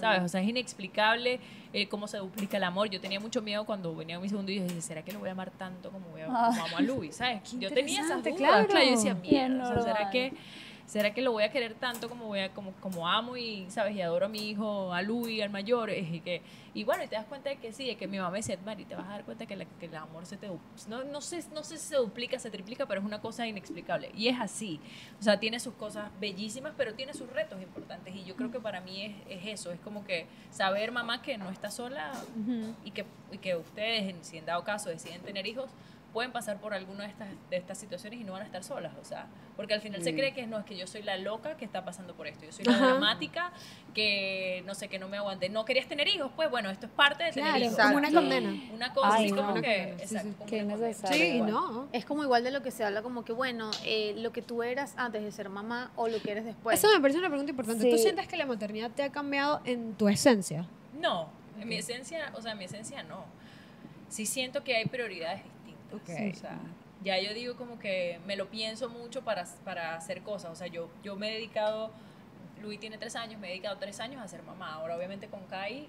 [0.00, 0.22] ¿sabes?
[0.22, 1.38] O sea, es inexplicable
[1.74, 2.88] eh, cómo se duplica el amor.
[2.88, 5.28] Yo tenía mucho miedo cuando venía mi segundo y yo dije, ¿será que lo voy
[5.28, 7.16] a amar tanto como, voy a, como amo a Luis?
[7.16, 7.42] ¿Sabes?
[7.60, 8.68] Yo tenía esas dudas, claro.
[8.72, 10.32] yo decía, mierda, o sea, ¿será que
[10.86, 13.96] ¿Será que lo voy a querer tanto como voy a, como, como amo y sabes
[13.96, 15.90] y adoro a mi hijo, a Luis, al mayor?
[15.94, 16.42] Y que,
[16.74, 18.58] y bueno, y te das cuenta de que sí, de que mi mamá me decía,
[18.64, 20.46] Mari, te vas a dar cuenta que, la- que el amor se te
[20.88, 24.10] no, no sé, no sé si se duplica, se triplica, pero es una cosa inexplicable.
[24.14, 24.78] Y es así.
[25.18, 28.14] O sea, tiene sus cosas bellísimas, pero tiene sus retos importantes.
[28.14, 31.38] Y yo creo que para mí es, es eso, es como que saber, mamá, que
[31.38, 32.12] no está sola
[32.84, 35.70] y, que, y que ustedes, si en dado caso deciden tener hijos,
[36.14, 38.92] pueden pasar por alguna de estas, de estas situaciones y no van a estar solas,
[38.98, 41.56] o sea, porque al final se cree que no, es que yo soy la loca
[41.58, 42.86] que está pasando por esto, yo soy la Ajá.
[42.86, 43.52] dramática
[43.92, 46.92] que, no sé, que no me aguante, no querías tener hijos, pues bueno, esto es
[46.92, 47.76] parte de tener Claro, hijos.
[47.78, 48.54] como una condena.
[48.72, 49.36] Una cosa Ay, así no.
[49.42, 50.34] como Una que, exacto, sí.
[50.38, 50.76] como condena.
[50.76, 51.18] necesario.
[51.18, 51.50] Sí, igual.
[51.50, 51.88] no.
[51.92, 54.62] es como igual de lo que se habla como que bueno, eh, lo que tú
[54.62, 56.78] eras antes de ser mamá o lo que eres después.
[56.78, 57.90] Eso me parece una pregunta importante.
[57.90, 58.02] ¿Tú Sí.
[58.04, 60.66] sientes que la maternidad te ha cambiado en tu esencia?
[61.00, 61.28] No,
[61.60, 63.24] en mi esencia, o sea, en mi esencia no.
[64.08, 65.42] Sí siento que hay prioridades
[65.94, 66.26] distintas.
[66.28, 66.36] Ok.
[66.36, 66.58] O sea,
[67.02, 70.50] ya yo digo como que me lo pienso mucho para, para hacer cosas.
[70.52, 71.90] O sea, yo, yo me he dedicado,
[72.62, 74.74] Luis tiene tres años, me he dedicado tres años a ser mamá.
[74.74, 75.86] Ahora obviamente con Kai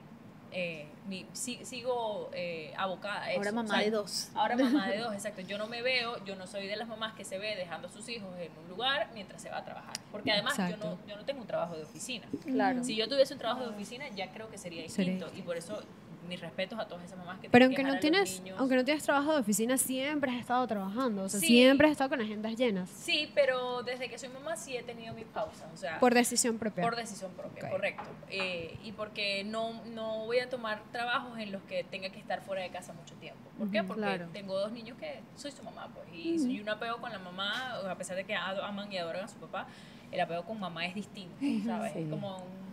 [0.51, 3.39] eh, mi- si- sigo eh, abocada a eso.
[3.39, 4.29] Ahora O mamá sea, de dos.
[4.35, 5.41] Ahora mamá de dos, exacto.
[5.41, 7.91] Yo no me veo, yo no soy de las mamás que se ve dejando a
[7.91, 9.93] sus hijos en un lugar mientras se va a trabajar.
[10.11, 12.25] Porque además yo no, yo no tengo un trabajo de oficina.
[12.45, 12.83] Claro.
[12.83, 15.37] Si yo tuviese un trabajo de oficina, ya creo que sería Sería distinto.
[15.37, 15.81] Y por eso
[16.27, 18.59] mis respetos a todas esas mamás que Pero aunque que no tienes, niños.
[18.59, 21.23] aunque no tienes trabajo de oficina, siempre has estado trabajando.
[21.23, 21.47] O sea, Sí.
[21.47, 22.89] siempre has estado con agendas llenas.
[22.89, 26.57] Sí, pero desde que soy mamá sí he tenido mis pausas, o sea, Por decisión
[26.57, 26.83] propia.
[26.83, 27.71] por decisión propia, Ok.
[27.71, 28.03] correcto.
[28.29, 32.41] Eh, y porque no, no voy a tomar trabajos en los que tenga que estar
[32.41, 33.39] fuera de casa mucho tiempo.
[33.57, 33.83] ¿Por qué?
[33.83, 34.27] Porque claro.
[34.33, 37.75] tengo dos niños que soy su mamá, pues, y soy un apego con la mamá,
[37.89, 39.67] a pesar de que aman y adoran a su papá,
[40.11, 41.35] el apego con mamá es distinto,
[41.65, 41.93] ¿sabes?
[41.93, 41.99] Sí.
[41.99, 42.64] Es como un-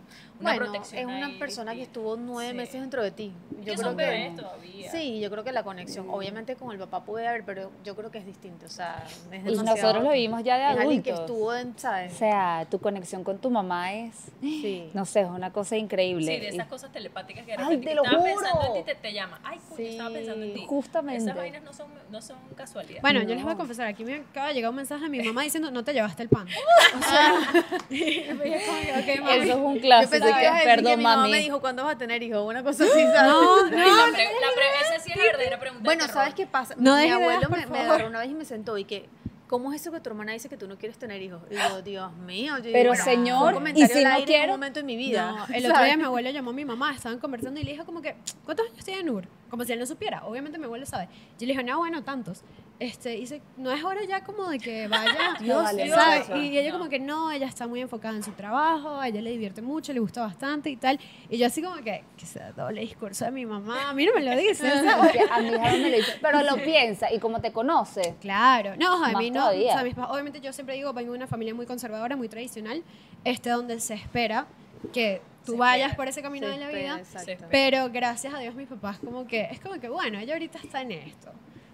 [0.43, 0.99] una Bueno, protección.
[0.99, 2.57] es una ahí persona que estuvo nueve Sí.
[2.57, 3.33] meses dentro de ti.
[3.51, 4.91] Y Yo creo son que bebés todavía.
[4.91, 8.11] sí, yo creo que la conexión, obviamente con el papá puede haber, pero yo creo
[8.11, 11.11] que es distinto, o sea, es Y nosotros lo vimos ya de es alguien que
[11.11, 11.31] adultos.
[11.31, 12.13] estuvo en, O ¿sabes?
[12.13, 14.89] sea, tu conexión con tu mamá es, Sí.
[14.93, 16.25] no sé, es una cosa increíble.
[16.33, 18.73] Sí, de Y esas cosas telepáticas que de Ay, te lo estaba pensando en juro.
[18.73, 19.39] ti te, te llama.
[19.43, 20.65] Ay, coño, estaba pensando en ti.
[20.67, 21.23] justamente.
[21.23, 23.01] Esas vainas no son, no son casualidad.
[23.01, 23.57] Bueno, yo les voy a No.
[23.59, 26.23] confesar, aquí me acaba de llegar un mensaje de mi mamá diciendo, no te llevaste
[26.23, 26.47] el pan.
[26.99, 27.33] O sea,
[27.89, 29.31] y yo como que, ok, mami.
[29.37, 30.11] Eso es un Yo clásico.
[30.11, 31.31] pensé que Perdón, mi mamá mami.
[31.31, 32.45] me dijo, ¿cuándo vas a tener hijos?
[32.45, 33.31] Una cosa así, ¿sabes?
[33.31, 35.83] No, Ay, no, la pre- la pre- esa sí es la verdadera pregunta.
[35.83, 36.07] Bueno.
[36.07, 36.75] ¿sabes qué pasa?
[36.77, 39.07] No mi abuelo me, me agarró una vez y me sentó y que,
[39.47, 41.41] ¿cómo es eso que tu hermana dice que tú no quieres tener hijos?
[41.51, 42.57] Y yo, Dios mío.
[42.57, 44.51] Yo Pero, bueno, señor, un ¿y si no aire en un quiero?
[44.53, 45.31] momento en mi vida.
[45.47, 47.85] No, el otro día mi abuelo llamó a mi mamá, estaban conversando y le dijo
[47.85, 48.15] como que,
[48.45, 49.25] ¿cuántos años tiene Nur?
[49.49, 50.25] Como si él no supiera.
[50.25, 51.05] Obviamente mi abuelo sabe.
[51.39, 52.41] Yo le dije, no, bueno, tantos.
[52.79, 55.37] Este, dice, no es hora ya como de que vaya.
[55.41, 56.27] No vale, ¿sabes?
[56.29, 56.37] no.
[56.41, 59.29] Y ella como que no, ella está muy enfocada en su trabajo, a ella le
[59.31, 60.99] divierte mucho, le gusta bastante y tal.
[61.29, 64.13] Y yo así como que, que sea doble discurso de mi mamá, a mí no
[64.13, 64.67] me lo dice,
[65.31, 68.15] a no me lo dice, pero lo piensa y como te conoce.
[68.19, 69.41] Claro, no, a mí no.
[69.41, 69.69] todavía.
[69.69, 72.27] o sea, mis pa- obviamente yo siempre digo, vengo de una familia muy conservadora, muy
[72.27, 72.83] tradicional,
[73.23, 74.45] este donde se espera
[74.91, 75.97] que tú Se vayas espera.
[75.97, 76.99] por ese camino de la espera, vida.
[76.99, 77.45] exacto.
[77.49, 80.81] Pero gracias a Dios mis papás como que, es como que bueno, ella ahorita está
[80.81, 81.31] en esto.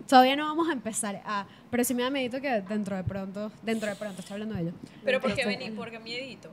[0.10, 3.52] Todavía no vamos a empezar a, pero sí me da medito que dentro de pronto,
[3.62, 4.72] dentro de pronto, estoy hablando de ello.
[5.06, 5.78] Pero ¿por qué Entonces, venís?
[5.78, 6.50] Porque miedito.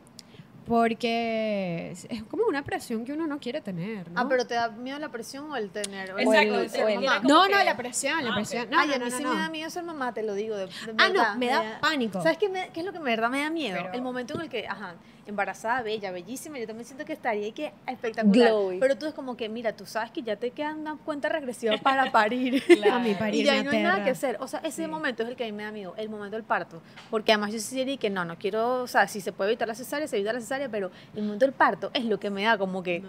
[0.66, 4.20] Porque es como una presión que uno no quiere tener, ¿no?
[4.20, 6.12] Ah, pero te da miedo la presión o el tener.
[6.12, 8.68] o Exacto, el- o el- mamá, No, no, la presión, la Ah, presión.
[8.68, 9.32] No, Ay, no, a no, mí no, sí no.
[9.34, 10.56] me da miedo ser mamá, te lo digo.
[10.56, 12.20] De, de Ah, no, verdad, me da pánico.
[12.20, 13.78] ¿Sabes qué, me- qué es lo que me verdad me da miedo?
[13.80, 17.48] Pero- el momento en el que, ajá, embarazada, bella, bellísima, yo también siento que estaría
[17.48, 18.48] y que espectacular.
[18.48, 18.78] Glowy.
[18.78, 21.76] Pero tú es como que, mira, tú sabes que ya te queda una cuenta regresiva
[21.78, 22.62] para parir.
[22.90, 24.36] A mí parir Y ya no hay nada que hacer.
[24.40, 26.44] O sea, ese momento es el que a mí me da miedo, el momento del
[26.44, 26.82] parto.
[27.10, 29.68] Porque además yo sí diría que no, no quiero, o sea, si se puede evitar
[29.68, 32.44] la cesárea, se evita la cesárea, pero el momento del parto es lo que me
[32.44, 33.02] da como que...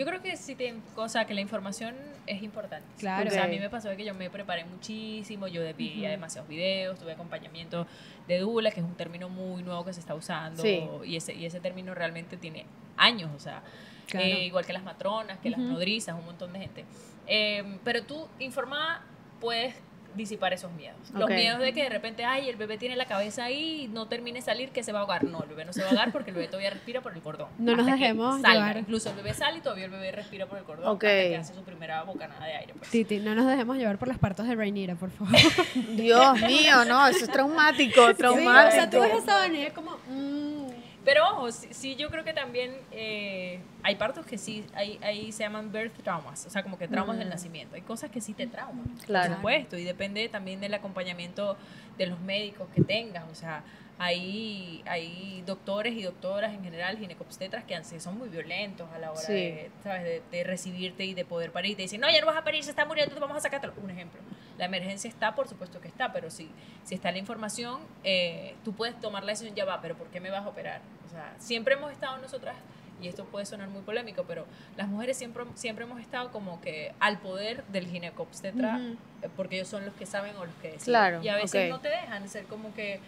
[0.00, 1.94] Yo creo que sí te, o sea, que la información
[2.26, 2.86] es importante.
[2.98, 3.28] Claro.
[3.28, 6.98] O sea, a mí me pasó que yo me preparé muchísimo, yo veía demasiados videos,
[6.98, 7.86] tuve acompañamiento
[8.26, 10.80] de dula, que es un término muy nuevo que se está usando, Sí.
[11.04, 12.64] y ese y ese término realmente tiene
[12.96, 13.62] años, o sea,
[14.06, 14.24] Claro.
[14.24, 15.68] eh, igual que las matronas, que las Ujú.
[15.72, 16.84] nodrizas, un montón de gente.
[17.26, 19.02] Eh, pero tú informada
[19.38, 19.74] puedes
[20.14, 20.96] disipar esos miedos.
[21.14, 24.06] Los miedos de que de repente, ay, el bebé tiene la cabeza ahí y no
[24.06, 25.24] termine de salir, que se va a ahogar.
[25.24, 27.20] No, el bebé no se va a ahogar porque el bebé todavía respira por el
[27.22, 27.48] cordón.
[27.58, 28.54] No nos dejemos salga.
[28.54, 28.76] llevar.
[28.78, 31.04] Incluso el bebé sale y todavía el bebé respira por el cordón Ok.
[31.04, 32.74] hasta que hace su primera bocanada de aire.
[32.78, 32.90] pues.
[32.90, 35.32] Titi, no nos dejemos llevar por las partos de Rainira, por favor.
[35.96, 38.68] Dios mío, no, eso es traumático, Sí, traumático.
[38.68, 39.92] o sea, tú ves esa vaina y es como...
[40.08, 40.69] mm,
[41.04, 45.32] Pero ojo, sí, sí, yo creo que también eh, hay partos que sí, ahí, ahí
[45.32, 47.74] se llaman birth traumas, o sea, como que traumas del nacimiento.
[47.74, 49.28] Hay cosas que sí te trauman, Claro.
[49.28, 51.56] por supuesto, y depende también del acompañamiento
[51.96, 53.62] de los médicos que tengas, o sea,
[54.02, 59.20] hay, hay doctores y doctoras en general, ginecobstetras, que son muy violentos a la hora
[59.20, 59.32] Sí.
[59.34, 60.02] de, ¿sabes?
[60.04, 61.76] De, de recibirte y de poder parir.
[61.76, 63.74] Te dicen, no, ya no vas a parir, se está muriendo, te vamos a sacártelo.
[63.82, 64.18] Un ejemplo.
[64.56, 66.50] La emergencia está, por supuesto que está, pero si,
[66.82, 70.18] si está la información, eh, tú puedes tomar la decisión, ya va, pero ¿por qué
[70.18, 70.80] me vas a operar?
[71.06, 72.56] O sea, siempre hemos estado nosotras,
[73.02, 74.46] y esto puede sonar muy polémico, pero
[74.78, 78.78] las mujeres siempre, siempre hemos estado como que al poder del ginecobstetra,
[79.22, 80.84] eh, porque ellos son los que saben o los que deciden.
[80.92, 83.00] Claro, y a veces no te dejan ser como que,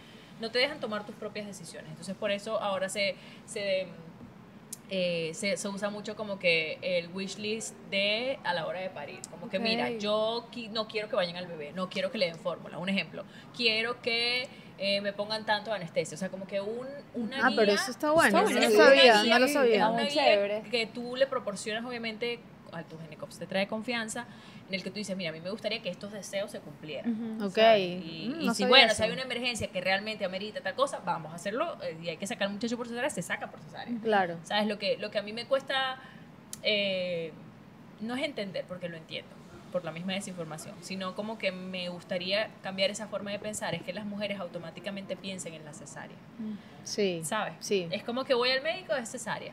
[0.42, 1.88] no te dejan tomar tus propias decisiones.
[1.90, 3.14] Entonces, por eso ahora se...
[3.46, 3.86] se
[4.94, 8.90] eh, se, se usa mucho como que el wish list de a la hora de
[8.90, 9.20] parir.
[9.30, 12.26] Como que, mira, yo qui- no quiero que vayan al bebé, no quiero que le
[12.26, 12.76] den fórmula.
[12.76, 13.24] Un ejemplo,
[13.56, 16.14] quiero que eh, me pongan tanto anestesia.
[16.14, 17.56] O sea, como que un, una Ah, guía.
[17.56, 18.76] pero eso está bueno, Está no bueno, lo sí.
[18.76, 19.88] sabía, no lo que- sabía.
[19.88, 20.62] una Muy guía chévere.
[20.70, 22.40] que tú le proporcionas, obviamente,
[22.72, 24.26] a tu ginecobstetra de confianza,
[24.72, 27.40] en el que tú dices, mira, a mí me gustaría que estos deseos se cumplieran.
[27.42, 27.54] Ok.
[27.54, 27.80] ¿sabes?
[27.80, 28.96] Y, Mm, y no si, bueno, eso.
[28.96, 32.16] si hay una emergencia que realmente amerita tal cosa, vamos a hacerlo eh, y hay
[32.16, 33.94] que sacar al muchacho por cesárea, se saca por cesárea.
[34.02, 34.38] Claro.
[34.44, 34.66] ¿Sabes?
[34.66, 35.98] Lo que, lo que a mí me cuesta
[36.62, 37.32] eh,
[38.00, 39.30] no es entender, porque lo entiendo,
[39.70, 43.82] por la misma desinformación, sino como que me gustaría cambiar esa forma de pensar, es
[43.82, 46.16] que las mujeres automáticamente piensen en la cesárea,
[46.84, 47.20] Sí.
[47.24, 47.54] ¿sabes?
[47.60, 47.88] Sí.
[47.90, 49.52] Es como que voy al médico, es cesárea.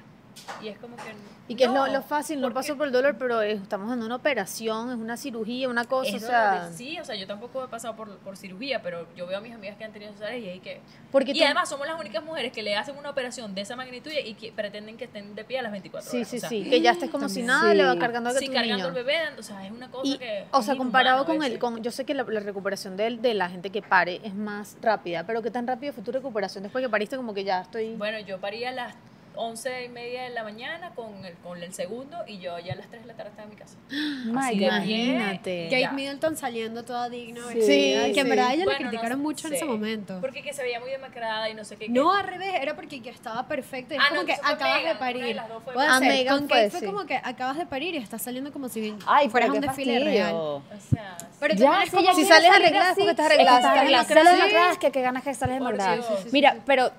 [0.61, 1.03] Y es como que.
[1.47, 3.91] Y que es lo, no, lo fácil, no paso por el dolor, pero es- estamos
[3.91, 6.69] en una operación, es una cirugía, una cosa, es o sea...
[6.71, 9.53] sí, o sea, yo tampoco he pasado por, por cirugía, pero yo veo a mis
[9.53, 10.79] amigas que han tenido cesáreas y ahí que.
[11.11, 13.75] Porque y tú- además somos las únicas mujeres que le hacen una operación de esa
[13.75, 16.29] magnitud y que pretenden que estén de pie a las 24 Sí, horas.
[16.29, 17.77] sí, o sea, sí, que ya estés como si nada, Sí.
[17.77, 18.87] le va cargando a Sí, tu cargando niño.
[18.89, 20.45] el bebé, o sea, es una cosa Y, que.
[20.51, 23.49] o sea, comparado con el, con, yo sé que la, la recuperación de, de la
[23.49, 26.89] gente que pare es más rápida, pero ¿qué tan rápido fue tu recuperación después que
[26.89, 27.17] pariste?
[27.17, 27.95] Como que ya estoy...
[27.95, 28.93] Bueno, yo parí a las
[29.35, 32.75] 11 y media de la mañana con el, con el segundo y yo ya a
[32.75, 33.77] las 3 de la tarde estaba en mi casa.
[34.39, 35.15] Así de bien.
[35.15, 35.63] Imagínate.
[35.69, 35.91] Kate Ya.
[35.91, 37.41] Middleton saliendo toda digna.
[37.53, 38.11] Sí, sí.
[38.13, 40.17] que en verdad a ella Bueno, le no criticaron mucho en sé, ese momento.
[40.21, 41.87] Porque que se veía muy demacrada y no sé qué.
[41.89, 43.93] No, que- al revés, era porque que estaba perfecta.
[43.95, 45.35] y Es Ah, como no, que fue acabas Meghan, de de parir.
[45.35, 46.85] las dos fue Puede ser, Meghan con fue, Kate fue sí.
[46.85, 49.93] como que acabas de parir y estás saliendo como si Ay, fueras pero un desfile
[49.99, 50.03] fastidio.
[50.23, 50.33] real.
[50.35, 53.25] O sea, Pero Ya, también es si como ya Si sales arreglada, así, porque estás
[53.25, 54.03] es que arreglada, arreglada.
[54.03, 54.41] Sales clase.
[54.41, 55.95] arregladas, que qué ganas que sales en verdad.
[55.97, 56.91] Sí, sí, sí, Mira, pero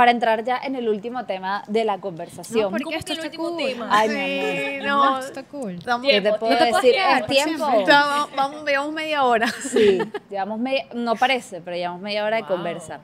[0.00, 2.70] para entrar ya en el último tema de la No, conversación.
[2.70, 3.56] porque ¿Cómo esto el está cool.
[3.58, 3.86] tema?
[3.90, 5.04] Ay, mi Sí, amor.
[5.04, 5.18] no.
[5.18, 5.72] Esto está cool.
[5.74, 6.94] Estamos, ¿Qué te puedo decir?
[6.94, 7.70] tiempo, Es tiempo.
[7.80, 9.46] Estamos- vamos, veamos media hora.
[9.48, 9.98] Sí,
[10.30, 12.50] llevamos media, no parece, pero llevamos media hora de Wow.
[12.50, 13.00] conversa.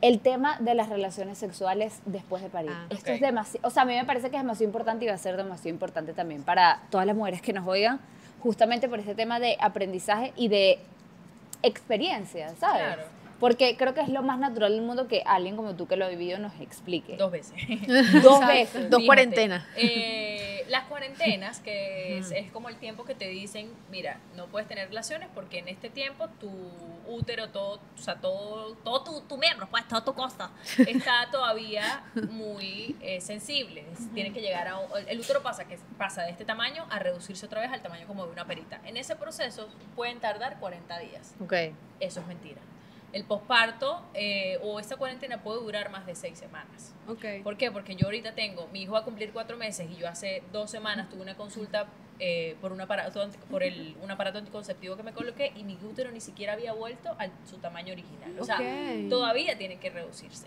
[0.00, 2.70] El tema de las relaciones sexuales después de parir.
[2.72, 5.08] Ah, Esto es demasiado, o sea, a mí me parece que es demasiado importante y
[5.08, 7.98] va a ser demasiado importante también para todas las mujeres que nos oigan,
[8.44, 10.78] justamente por este tema de aprendizaje y de
[11.64, 12.82] experiencia, ¿sabes?
[12.84, 13.02] Claro.
[13.40, 16.04] Porque creo que es lo más natural del mundo que alguien como tú que lo
[16.06, 17.16] ha vivido nos explique.
[17.16, 17.54] Dos veces.
[18.22, 18.90] Dos veces.
[18.90, 19.64] Dos cuarentenas.
[19.76, 24.66] eh, las cuarentenas, que es, es como el tiempo que te dicen, mira, no puedes
[24.66, 26.50] tener relaciones porque en este tiempo tu
[27.08, 30.50] útero, todo, o sea, todo, todo tu, tu miembro, pues, toda tu costa,
[30.88, 33.84] está todavía muy eh, sensible.
[33.92, 34.78] Es- Tiene que llegar a...
[34.78, 38.06] un- El útero pasa, que pasa de este tamaño a reducirse otra vez al tamaño
[38.08, 38.80] como de una perita.
[38.84, 41.34] En ese proceso pueden tardar 40 días.
[41.40, 41.52] Ok.
[42.00, 42.60] Eso es mentira.
[43.16, 46.94] El posparto eh, o esta cuarentena puede durar más de seis semanas.
[47.42, 47.70] ¿Por qué?
[47.72, 50.70] Porque yo ahorita tengo, mi hijo va a cumplir cuatro meses y yo hace dos
[50.70, 51.86] semanas tuve una consulta
[52.18, 56.10] eh, por, un aparato, por el, un aparato anticonceptivo que me coloqué y mi útero
[56.10, 58.38] ni siquiera había vuelto a su tamaño original.
[58.38, 58.60] O sea,
[59.08, 60.46] todavía tiene que reducirse.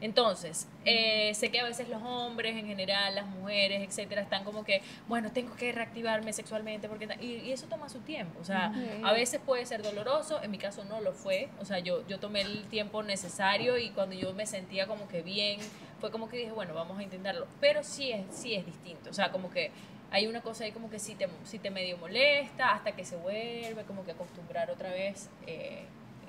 [0.00, 4.64] Entonces, eh, sé que a veces los hombres en general, las mujeres, etcétera, están como
[4.64, 8.38] que, bueno, tengo que reactivarme sexualmente porque y, y eso toma su tiempo.
[8.40, 8.72] O sea,
[9.04, 11.48] a veces puede ser doloroso, en mi caso no lo fue.
[11.60, 15.22] O sea, yo, yo tomé el tiempo necesario y cuando yo me sentía como que
[15.22, 15.60] bien,
[16.00, 17.46] fue como que dije, bueno, vamos a intentarlo.
[17.60, 19.08] Pero sí es, sí es distinto.
[19.10, 19.70] O sea, como que
[20.10, 23.16] hay una cosa ahí como que sí te, sí te medio molesta hasta que se
[23.16, 25.84] vuelve como que acostumbrar otra vez, eh,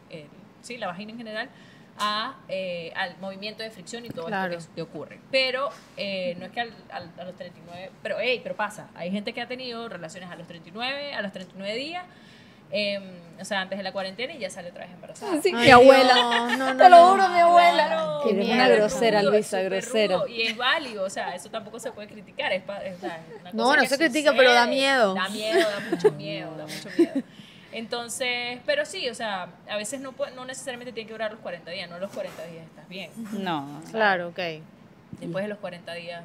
[0.09, 0.27] el-
[0.61, 1.49] sí, la vagina en general,
[1.97, 4.53] a, eh, al movimiento de fricción y todo Claro.
[4.57, 5.19] esto que, que ocurre.
[5.31, 9.11] Pero eh, no es que al- al- a los 39, pero hey, pero pasa, hay
[9.11, 12.03] gente que ha tenido relaciones a los 39, a los 39 días,
[12.71, 13.03] em,
[13.39, 15.41] o sea, antes de la cuarentena y ya sale otra vez embarazada.
[15.41, 16.13] Sí, Ay, mi abuela.
[16.15, 17.11] No, no, no, Te lo no.
[17.11, 18.19] juro, mi abuela.
[18.25, 18.53] Eres miedo.
[18.53, 20.15] una es grosera, rudo, Luisa, es grosera.
[20.17, 22.51] rudo Y es válido, o sea, eso tampoco se puede criticar.
[22.51, 25.13] Es, es- es una No, cosa no que se critica, pero da miedo.
[25.13, 27.13] Da miedo, da mucho miedo, da mucho miedo.
[27.75, 31.41] Entonces, pero sí, o sea, a veces no, puede- no necesariamente tiene que durar los
[31.41, 33.11] 40 días, no los 40 días estás bien.
[33.33, 33.81] No.
[33.91, 34.39] Claro, ok.
[35.19, 36.23] Después de los 40 días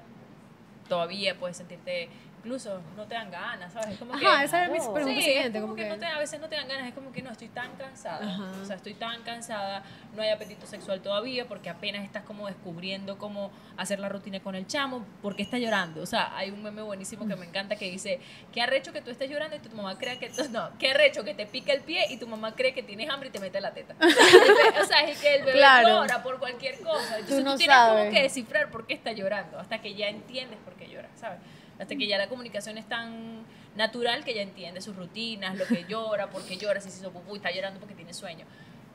[0.89, 2.09] todavía puedes sentirte,
[2.43, 3.91] incluso no te dan ganas, ¿sabes?
[3.91, 5.59] Es como que, esa era mi pregunta Sí, siguiente.
[5.59, 7.13] es como, Como que, que, no te- a veces no te dan ganas, es como
[7.13, 8.51] que no, estoy tan cansada, Ajá.
[8.63, 9.83] o sea, estoy tan cansada,
[10.17, 14.55] no hay apetito sexual todavía porque apenas estás como descubriendo cómo hacer la rutina con
[14.55, 17.91] el chamo, porque está llorando, o sea, hay un meme buenísimo que me encanta que
[17.91, 18.21] dice,
[18.53, 21.35] qué arrecho que tú estés llorando y tu mamá crea que, no, qué arrecho que
[21.35, 23.73] te pica el pie y tu mamá cree que tienes hambre y te mete la
[23.75, 23.95] teta.
[24.01, 25.89] o sea, es que el bebé Claro.
[25.89, 29.59] llora por cualquier cosa, entonces tú, no tienes como que descifrar por qué está llorando,
[29.59, 31.39] hasta que ya entiendes por qué llora, ¿sabes?
[31.81, 35.85] Hasta que ya la comunicación es tan natural que ya entiende sus rutinas, lo que
[35.89, 38.45] llora, por qué llora, si se hizo pupú y está llorando porque tiene sueño.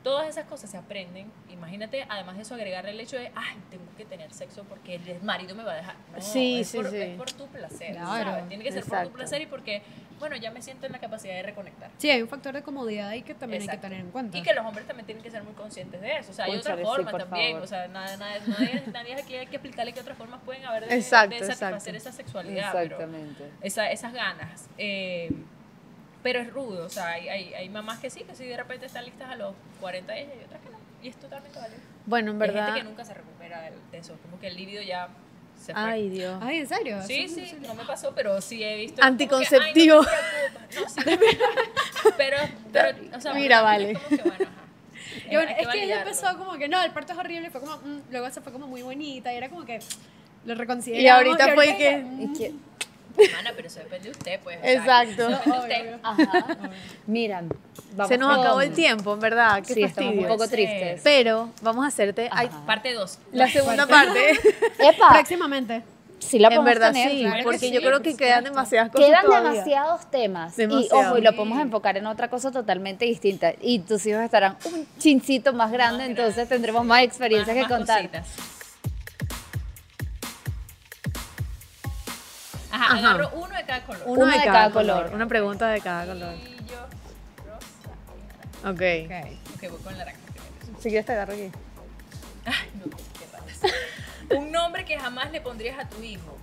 [0.02, 1.32] Todas esas cosas se aprenden.
[1.50, 5.20] Imagínate, además de eso, agregarle el hecho de, ay, tengo que tener sexo porque el
[5.22, 5.96] marido me va a dejar.
[6.14, 6.96] No, Sí, es, sí, por, sí.
[6.96, 7.90] es por tu placer.
[7.96, 8.48] Claro, ¿sabes?
[8.48, 9.82] Tiene que ser por tu placer y porque,
[10.18, 11.90] bueno, ya me siento en la capacidad de reconectar.
[11.98, 13.82] Sí, hay un factor de comodidad ahí que también hay Exacto.
[13.82, 14.38] que tener en cuenta.
[14.38, 16.30] Y que los hombres también tienen que ser muy conscientes de eso.
[16.30, 17.50] O sea, hay otras sí, formas por también.
[17.52, 17.62] favor.
[17.64, 20.86] O sea, nada, nada, nadie, nadie aquí hay que explicarle qué otras formas pueden haber
[20.88, 21.96] de, Exacto, de satisfacer exacto.
[21.96, 22.70] esa sexualidad.
[22.72, 23.50] pero Exactamente.
[23.60, 24.68] esa- esas ganas.
[24.78, 25.30] Eh,
[26.22, 26.86] pero es rudo.
[26.86, 29.36] O sea, hay, hay, hay mamás que sí, que sí de repente están listas a
[29.36, 30.78] los 40 años y otras que no.
[31.02, 31.80] Y es totalmente válido.
[32.06, 32.66] Bueno, en Hay verdad.
[32.66, 34.16] gente que nunca se recupera de, de eso.
[34.22, 35.08] Como que el líbido ya
[35.66, 35.82] se fue.
[35.82, 36.38] Ay, Dios.
[36.42, 36.98] Ay, ¿en serio?
[37.06, 39.02] Sí, sí, no me pasó, pero sí he visto.
[39.02, 40.00] Anticonceptivo.
[40.02, 40.80] Que, no.
[40.82, 41.00] No, sí,
[42.16, 42.36] pero,
[42.72, 43.92] pero, o sea, Mira, vale.
[43.92, 45.30] es como que, bueno, ajá.
[45.30, 47.76] Yo- Hay es que ella empezó como que no, el parto es horrible, fue como,
[47.76, 49.78] mm, luego se fue como muy bonita y era como que
[50.44, 51.04] lo reconsideramos.
[51.04, 52.52] Y ahorita fue que- mm, que-
[53.18, 54.58] Hermana, pero eso depende de usted, pues.
[54.58, 55.28] o sea, Exacto.
[55.28, 55.80] eso depende de Obvio, usted.
[55.82, 55.98] obvio.
[56.02, 56.70] Ajá.
[57.06, 57.42] Mira,
[57.94, 59.62] vamos Se nos con- acabó el tiempo, en verdad.
[59.66, 61.00] Qué Sí, estamos un poco tristes.
[61.04, 62.66] Pero vamos a hacerte ay, Ajá.
[62.66, 63.18] Parte 2.
[63.32, 64.32] la segunda parte.
[64.78, 65.10] ¡Epa!
[65.12, 65.82] Próximamente.
[66.18, 67.10] sí la En podemos verdad tener.
[67.10, 69.50] sí, claro porque sí, yo creo que quedan demasiadas cosas Quedan todavía.
[69.52, 70.58] demasiados temas.
[70.58, 73.52] Y ojo, y lo podemos enfocar en otra cosa totalmente distinta.
[73.60, 76.54] Y tus hijos estarán un chincito más grande, Más entonces grande.
[76.54, 77.98] tendremos más experiencias Más- que más contar.
[78.10, 78.55] cositas.
[82.76, 83.10] Ajá, Ajá.
[83.10, 84.02] agarro uno de cada color.
[84.06, 84.96] Uno, Uno de, de cada, cada color.
[85.02, 85.14] color.
[85.14, 86.28] Una pregunta de cada color.
[86.34, 86.86] Amarillo,
[87.46, 88.70] rosa.
[88.70, 88.82] Ok.
[89.54, 90.18] Ok, voy con naranja.
[90.80, 91.50] Si quieres te agarro aquí.
[92.44, 94.40] Ay, no, qué raro.
[94.40, 96.36] Un nombre que jamás le pondrías a tu hijo.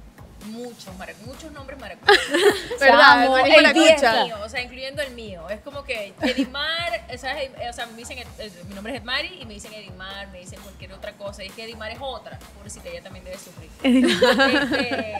[0.45, 2.17] Muchos, marac- muchos nombres maracuchos.
[2.79, 3.23] ¿Verdad?
[3.25, 5.49] Chamo, El mío, o sea, incluyendo el mío.
[5.49, 7.49] Es como que Edimar, ¿sabes?
[7.59, 10.39] Eh, o sea, me dicen, eh, mi nombre es Edmari y me dicen Edimar, me
[10.39, 11.43] dicen cualquier otra cosa.
[11.43, 13.69] Y es que Edimar es otra, pobrecita, ella también debe sufrir.
[13.83, 15.15] Este,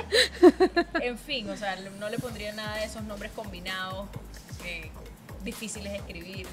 [1.07, 4.07] en fin, o sea, no le pondría nada de esos nombres combinados,
[4.61, 4.91] que
[5.43, 6.47] difíciles de escribir.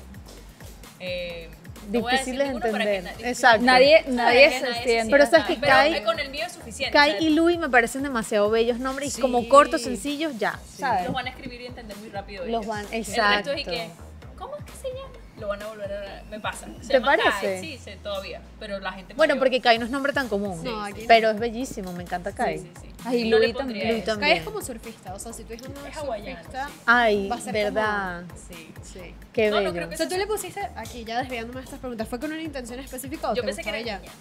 [1.00, 1.50] Eh,
[1.88, 3.02] Difíciles de entender.
[3.04, 3.64] nadie- Exacto.
[3.64, 5.10] Nadie, nadie se siente.
[5.10, 6.92] Pero sabes que pero Kai- con el mío es suficiente.
[6.96, 9.20] Kai y Louis me parecen demasiado bellos nombres y Sí.
[9.20, 10.58] como cortos, sencillos, ya.
[10.78, 11.04] ¿sabes?
[11.06, 12.44] Los van a escribir y entender muy rápido.
[12.44, 12.66] Los ellos.
[12.66, 13.52] van- El resto exacto.
[13.52, 13.90] es y que,
[14.38, 15.08] ¿cómo es que se llama?
[15.40, 16.22] Lo van a volver a.
[16.30, 16.66] Me pasa.
[16.82, 17.46] Se ¿Te llama parece?
[17.46, 18.40] Kai, Sí, sí, todavía.
[18.58, 19.14] Pero la gente.
[19.14, 20.62] Bueno, mayor- porque Kai no es nombre tan común.
[20.62, 21.06] No, aquí no.
[21.08, 22.58] pero es bellísimo, me encanta Kai.
[22.58, 22.88] Sí, sí, sí.
[23.06, 24.04] Ay, No le Louis también.
[24.04, 24.30] también.
[24.30, 26.74] Kai es como surfista, o sea, si tu hijo no Es es, hawaiano, surfista, sí.
[26.86, 28.22] Ay, Va a ser verdad.
[28.48, 28.70] Sí.
[28.82, 29.14] sí.
[29.32, 29.72] Qué No, no bello.
[29.72, 32.30] creo que O sea, tú le pusiste aquí, ya desviándome de estas preguntas, ¿fue con
[32.32, 33.98] una intención específica o Yo te pensé que era ella?
[34.00, 34.12] niña.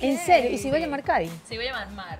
[0.00, 0.50] ¿En serio?
[0.50, 0.84] ¿Y se iba a Sí.
[0.84, 1.30] llamar Kai?
[1.48, 2.18] Se iba a llamar Mar.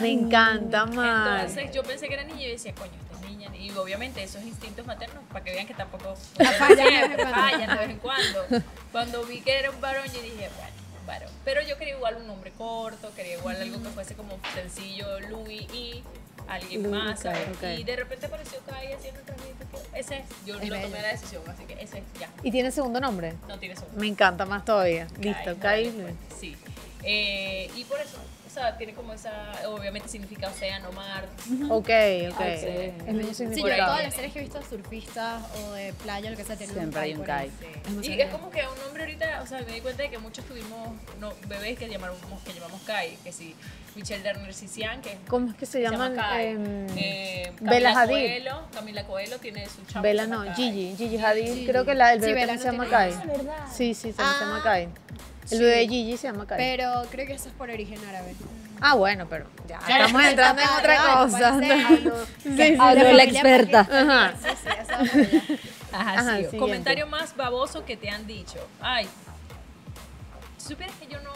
[0.00, 1.40] Me encanta, Mar.
[1.46, 2.90] Entonces yo pensé que era niña y decía, coño,
[3.20, 3.54] niña.
[3.56, 6.14] Y obviamente esos instintos maternos, para que vean que tampoco
[6.58, 7.34] fallan de vez en cuando.
[7.34, 8.44] fallan de vez en cuando.
[8.92, 11.30] Cuando vi que era un varón, yo dije, bueno, un varón.
[11.44, 15.62] Pero yo quería igual un nombre corto, quería igual algo que fuese como sencillo, Louis
[15.72, 16.02] y
[16.48, 17.24] alguien Louis más.
[17.78, 21.42] y de repente apareció Kai haciendo que Ese es, yo Es lo tomé la decisión,
[21.48, 22.28] así que ese es ya.
[22.42, 23.34] ¿Y tiene segundo nombre?
[23.48, 23.98] No tiene segundo.
[24.00, 25.06] Me encanta más todavía.
[25.06, 25.84] Kai, Listo, Kai.
[25.84, 26.56] después, Sí.
[27.02, 28.16] Eh, y por eso,
[28.54, 31.26] sea, tiene como esa, obviamente significa océano, mar.
[31.70, 31.88] Ok,
[32.30, 32.40] ok.
[32.60, 32.66] sí.
[32.66, 33.66] Es Sí, yo significado.
[33.66, 33.80] de ahí.
[33.80, 37.00] todas las series que he visto surfistas o de playa, lo que sea, tienen Siempre
[37.00, 37.22] hay un.
[37.24, 37.50] Kai.
[38.02, 40.44] Y es como que un nombre ahorita, o sea, me di cuenta de que muchos
[40.44, 40.88] tuvimos
[41.20, 43.54] no, bebés que llamamos, que llamamos Kai, que si
[43.94, 46.16] Michelle Derner Cician, que ¿Cómo es que se se llama llaman?
[46.16, 46.46] Kai.
[46.48, 48.14] Em, Eh, Bella Hadid.
[48.14, 50.02] Coelho, Camila Coelho tiene su chamo.
[50.02, 50.54] Bella llama no, Kai.
[50.56, 50.94] Gigi.
[50.96, 51.66] Gigi Hadid.
[51.68, 53.12] Creo que la, el Sí, bebé también se llama Kai.
[53.26, 53.54] ¿verdad?
[53.72, 54.62] Sí, sí, también se llama Ah.
[54.64, 54.88] Kai.
[55.50, 56.58] El bebé de Gigi se llama Kai.
[56.58, 58.34] Pero creo que eso es por origen árabe.
[58.80, 61.58] Ah, bueno, pero ya Claro, estamos entrando en otra cosa.
[62.42, 63.12] Sí, sí, Habló sí.
[63.14, 63.80] la experta.
[63.80, 64.32] Ajá.
[64.42, 64.48] Sí,
[65.06, 65.58] sí.
[65.92, 66.56] Ajá, Ajá, sí.
[66.56, 68.58] Comentario más baboso que te han dicho.
[68.80, 69.06] Ay,
[70.58, 71.30] supieras que yo no,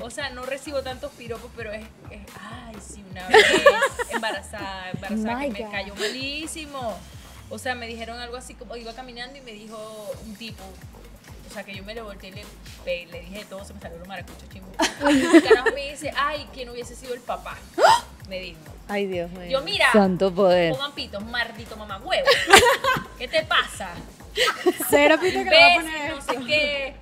[0.00, 3.44] o sea, no recibo tantos piropos, pero es, es ay, sí, una vez
[4.10, 6.98] embarazada, embarazada My que me cayó malísimo.
[7.50, 10.62] O sea, me dijeron algo así como, iba caminando y me dijo un tipo,
[11.48, 13.80] o sea, que yo me le volteé y le, le dije de todo, se me
[13.80, 14.70] salió los maracuchos chimbo.
[15.10, 17.56] Y el carajo me dice, ay, ¿quién hubiese sido el papá?
[18.28, 18.58] Me dijo.
[18.88, 19.50] Ay, Dios mío.
[19.50, 20.72] Yo, mira, Santo poder.
[20.72, 22.26] pongan pitos, maldito mamá huevo.
[23.18, 23.90] ¿Qué te pasa?
[24.88, 26.14] Cero pito que le voy a poner.
[26.14, 26.96] no sé qué.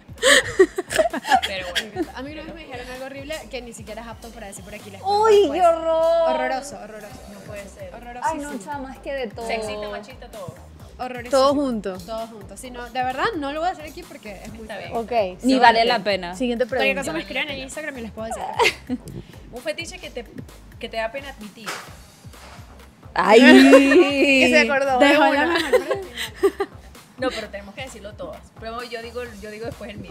[1.46, 2.08] Pero bueno.
[2.14, 4.64] A mí una vez me dijeron algo horrible que ni siquiera es apto para decir
[4.64, 4.90] por aquí.
[4.90, 6.30] les ¡Uy, cuento qué horror!
[6.34, 7.20] Horroroso, horroroso.
[7.32, 7.94] No puede ser.
[7.94, 8.26] Horroroso.
[8.30, 9.46] Ay, no, chama, es que de todo.
[9.46, 10.54] Sexista, machista, todo.
[10.98, 11.30] Horroroso.
[11.30, 12.06] Todos juntos.
[12.06, 12.60] Todos juntos.
[12.60, 14.94] Sí, no, de verdad no lo voy a hacer aquí porque es muy bien.
[14.94, 15.42] Ok.
[15.42, 16.36] Ni vale la pena.
[16.36, 17.12] Siguiente Cualquier cosa pregunta.
[17.12, 18.42] me escriben en Instagram y les puedo decir.
[19.52, 20.24] Un fetiche que te,
[20.78, 21.68] que te da pena admitir.
[23.14, 23.40] Ay.
[24.42, 25.58] Que se acordó de Dejo la una.
[27.18, 28.40] No, pero tenemos que decirlo todas.
[28.58, 30.10] Pero yo digo, yo digo después el mío.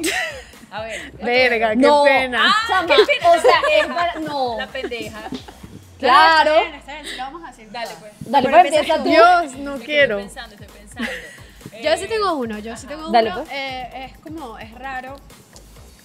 [0.71, 1.11] A ver.
[1.21, 2.03] Verga, qué No.
[2.03, 2.45] pena.
[2.47, 4.57] Ah, Chama, qué pena, o sea, es para- no.
[4.57, 5.19] La pendeja.
[5.99, 6.51] Claro.
[6.55, 7.71] Está bien, está bien, sí lo vamos a decir.
[7.71, 8.11] Dale, pues.
[8.21, 9.03] Dale, pues empieza tú.
[9.09, 10.19] Dios, no Es que quiero.
[10.19, 11.11] Estoy pensando, estoy pensando.
[11.83, 13.39] Yo sí Eh, tengo uno, yo sí tengo Dale, uno.
[13.43, 13.49] pues.
[13.51, 15.15] eh, es como, es raro.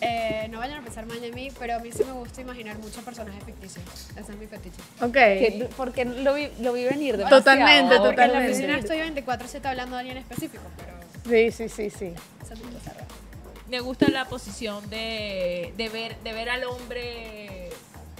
[0.00, 2.76] Eh, no vayan a pensar mal de mí, pero a mí sí me gusta imaginar
[2.78, 3.84] muchos personajes ficticios.
[4.16, 4.76] Ese es mi fetiche.
[5.00, 5.12] Ok.
[5.12, 8.52] Que- Porque lo vi, lo vi venir de Totalmente, Porque en la totalmente.
[8.52, 10.92] oficina estoy 24-7 hablando de alguien específico, pero
[11.28, 12.12] Sí, sí, sí, sí.
[12.44, 13.06] esa es mi cosa rara.
[13.68, 17.70] Me gusta la posición de, de, ver, de ver al hombre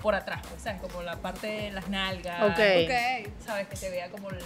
[0.03, 0.81] por atrás, pues, ¿sabes?
[0.81, 2.43] Como la parte de las nalgas.
[2.43, 2.59] Ok.
[2.85, 3.31] Ok.
[3.47, 3.69] ¿Sabes?
[3.69, 4.39] Que se vea como el,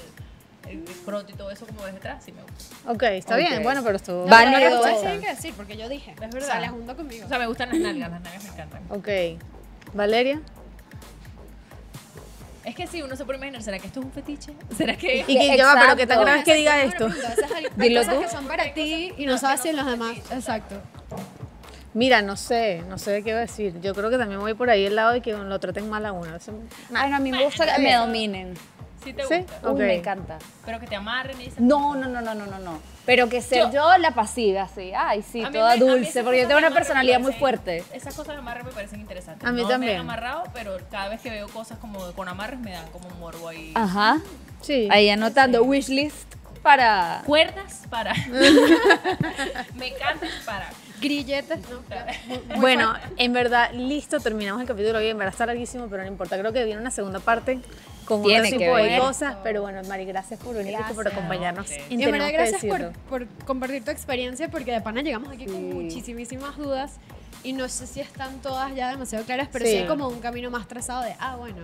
[0.69, 2.91] el escroto y todo eso como desde atrás, sí me gusta.
[2.91, 3.59] Ok, está bien.
[3.59, 3.63] Ok.
[3.63, 4.25] Bueno, pero estuvo.
[4.25, 4.81] No, Válido.
[4.83, 6.13] pero que decir, porque yo dije.
[6.13, 6.43] Es verdad.
[6.43, 7.25] O sea, la junto conmigo.
[7.27, 8.83] O sea, me gustan las nalgas, las nalgas me encantan.
[8.91, 9.09] Ok.
[9.95, 10.41] Valeria.
[12.65, 14.53] Es que sí, uno se puede imaginar, ¿será que esto es un fetiche?
[14.77, 15.25] ¿Será que...?
[15.27, 17.09] Y que ya va, pero que tan grave es que diga esto.
[17.77, 18.21] Dilo tú.
[18.21, 20.19] que son para ti y no sabes si en los demás.
[20.31, 20.77] Exacto.
[21.95, 23.81] Mira, no sé, no sé qué iba a decir.
[23.81, 26.13] Yo creo que también voy por ahí el lado de que lo traten mal a
[26.13, 26.37] uno.
[26.37, 26.53] Eso-
[26.91, 28.55] Bueno, a mí me gusta que me dominen.
[29.03, 29.35] Sí te ¿Sí?
[29.39, 29.61] gusta.
[29.63, 29.79] Uy, Ok.
[29.79, 30.39] me encanta.
[30.67, 32.79] Pero que te amarren y esas No, no, no, no, no, no, no.
[33.07, 34.93] Pero que ser Yo- yo, la pasiva, así.
[34.95, 36.23] Ay, sí, A toda me- dulce.
[36.23, 37.83] Porque yo tengo una personalidad muy fuerte.
[37.93, 39.49] Esas cosas de amarre me parecen interesantes.
[39.49, 39.93] A mí no también.
[39.95, 43.09] me han amarrado, pero cada vez que veo cosas como con amarres me dan como
[43.09, 43.73] un morbo ahí.
[43.75, 44.19] Ajá.
[44.61, 44.87] Sí.
[44.91, 47.23] Ahí anotando wishlist para.
[47.25, 48.13] Cuerdas para.
[49.75, 50.69] Mecantes para.
[51.01, 51.81] Grilletes, ¿no?
[52.61, 55.09] Bueno, en verdad, listo, terminamos el capítulo hoy.
[55.09, 56.39] En verdad está larguísimo, pero no importa.
[56.39, 57.59] Creo que viene una segunda parte
[58.19, 59.37] con Tiene otro que tipo de cosas.
[59.43, 61.69] Pero bueno, Mari, gracias por venir y por acompañarnos.
[61.71, 61.83] No, ok.
[61.91, 65.55] Y en verdad, gracias por, por compartir tu experiencia, porque de pana llegamos aquí con
[65.57, 65.63] Sí.
[65.63, 66.93] muchísimas dudas
[67.43, 69.71] y no sé si están todas ya demasiado claras, pero Sí.
[69.73, 71.57] sí, hay como un camino más trazado de, ah, bueno,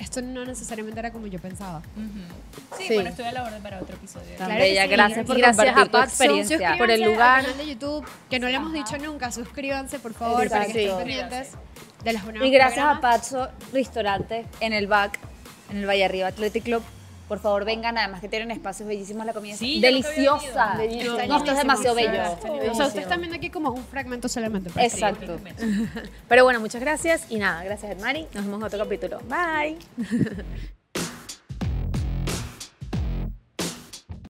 [0.00, 1.78] esto no necesariamente era como yo pensaba.
[1.78, 2.76] Ujú.
[2.78, 2.94] Sí, Sí.
[2.94, 4.34] bueno, estoy a la orden para otro episodio.
[4.36, 4.88] Claro que bella, sí.
[4.88, 6.74] gracias por gracias compartir a tu experiencia.
[6.78, 7.38] por el lugar.
[7.38, 10.84] al canal de YouTube, que no le hemos dicho nunca, suscríbanse por favor, para que
[10.86, 11.00] Exacto.
[11.00, 11.50] estén pendientes
[12.02, 13.00] de los Y gracias a programas.
[13.00, 15.20] Patso Restaurante en el back,
[15.72, 16.82] en el Valle Arriba Athletic Club.
[17.28, 20.74] Por favor, vengan, además que tienen espacios bellísimos, la comida Sí, deliciosa.
[21.26, 22.20] No, esto es demasiado bello.
[22.70, 24.68] O sea, ustedes están viendo aquí como un fragmento solamente.
[24.70, 24.80] sí.
[24.80, 25.38] Exacto.
[26.28, 27.26] Pero bueno, muchas gracias.
[27.30, 28.26] Y nada, gracias, Mari.
[28.34, 29.20] Nos vemos en otro capítulo.
[29.28, 29.78] Bye.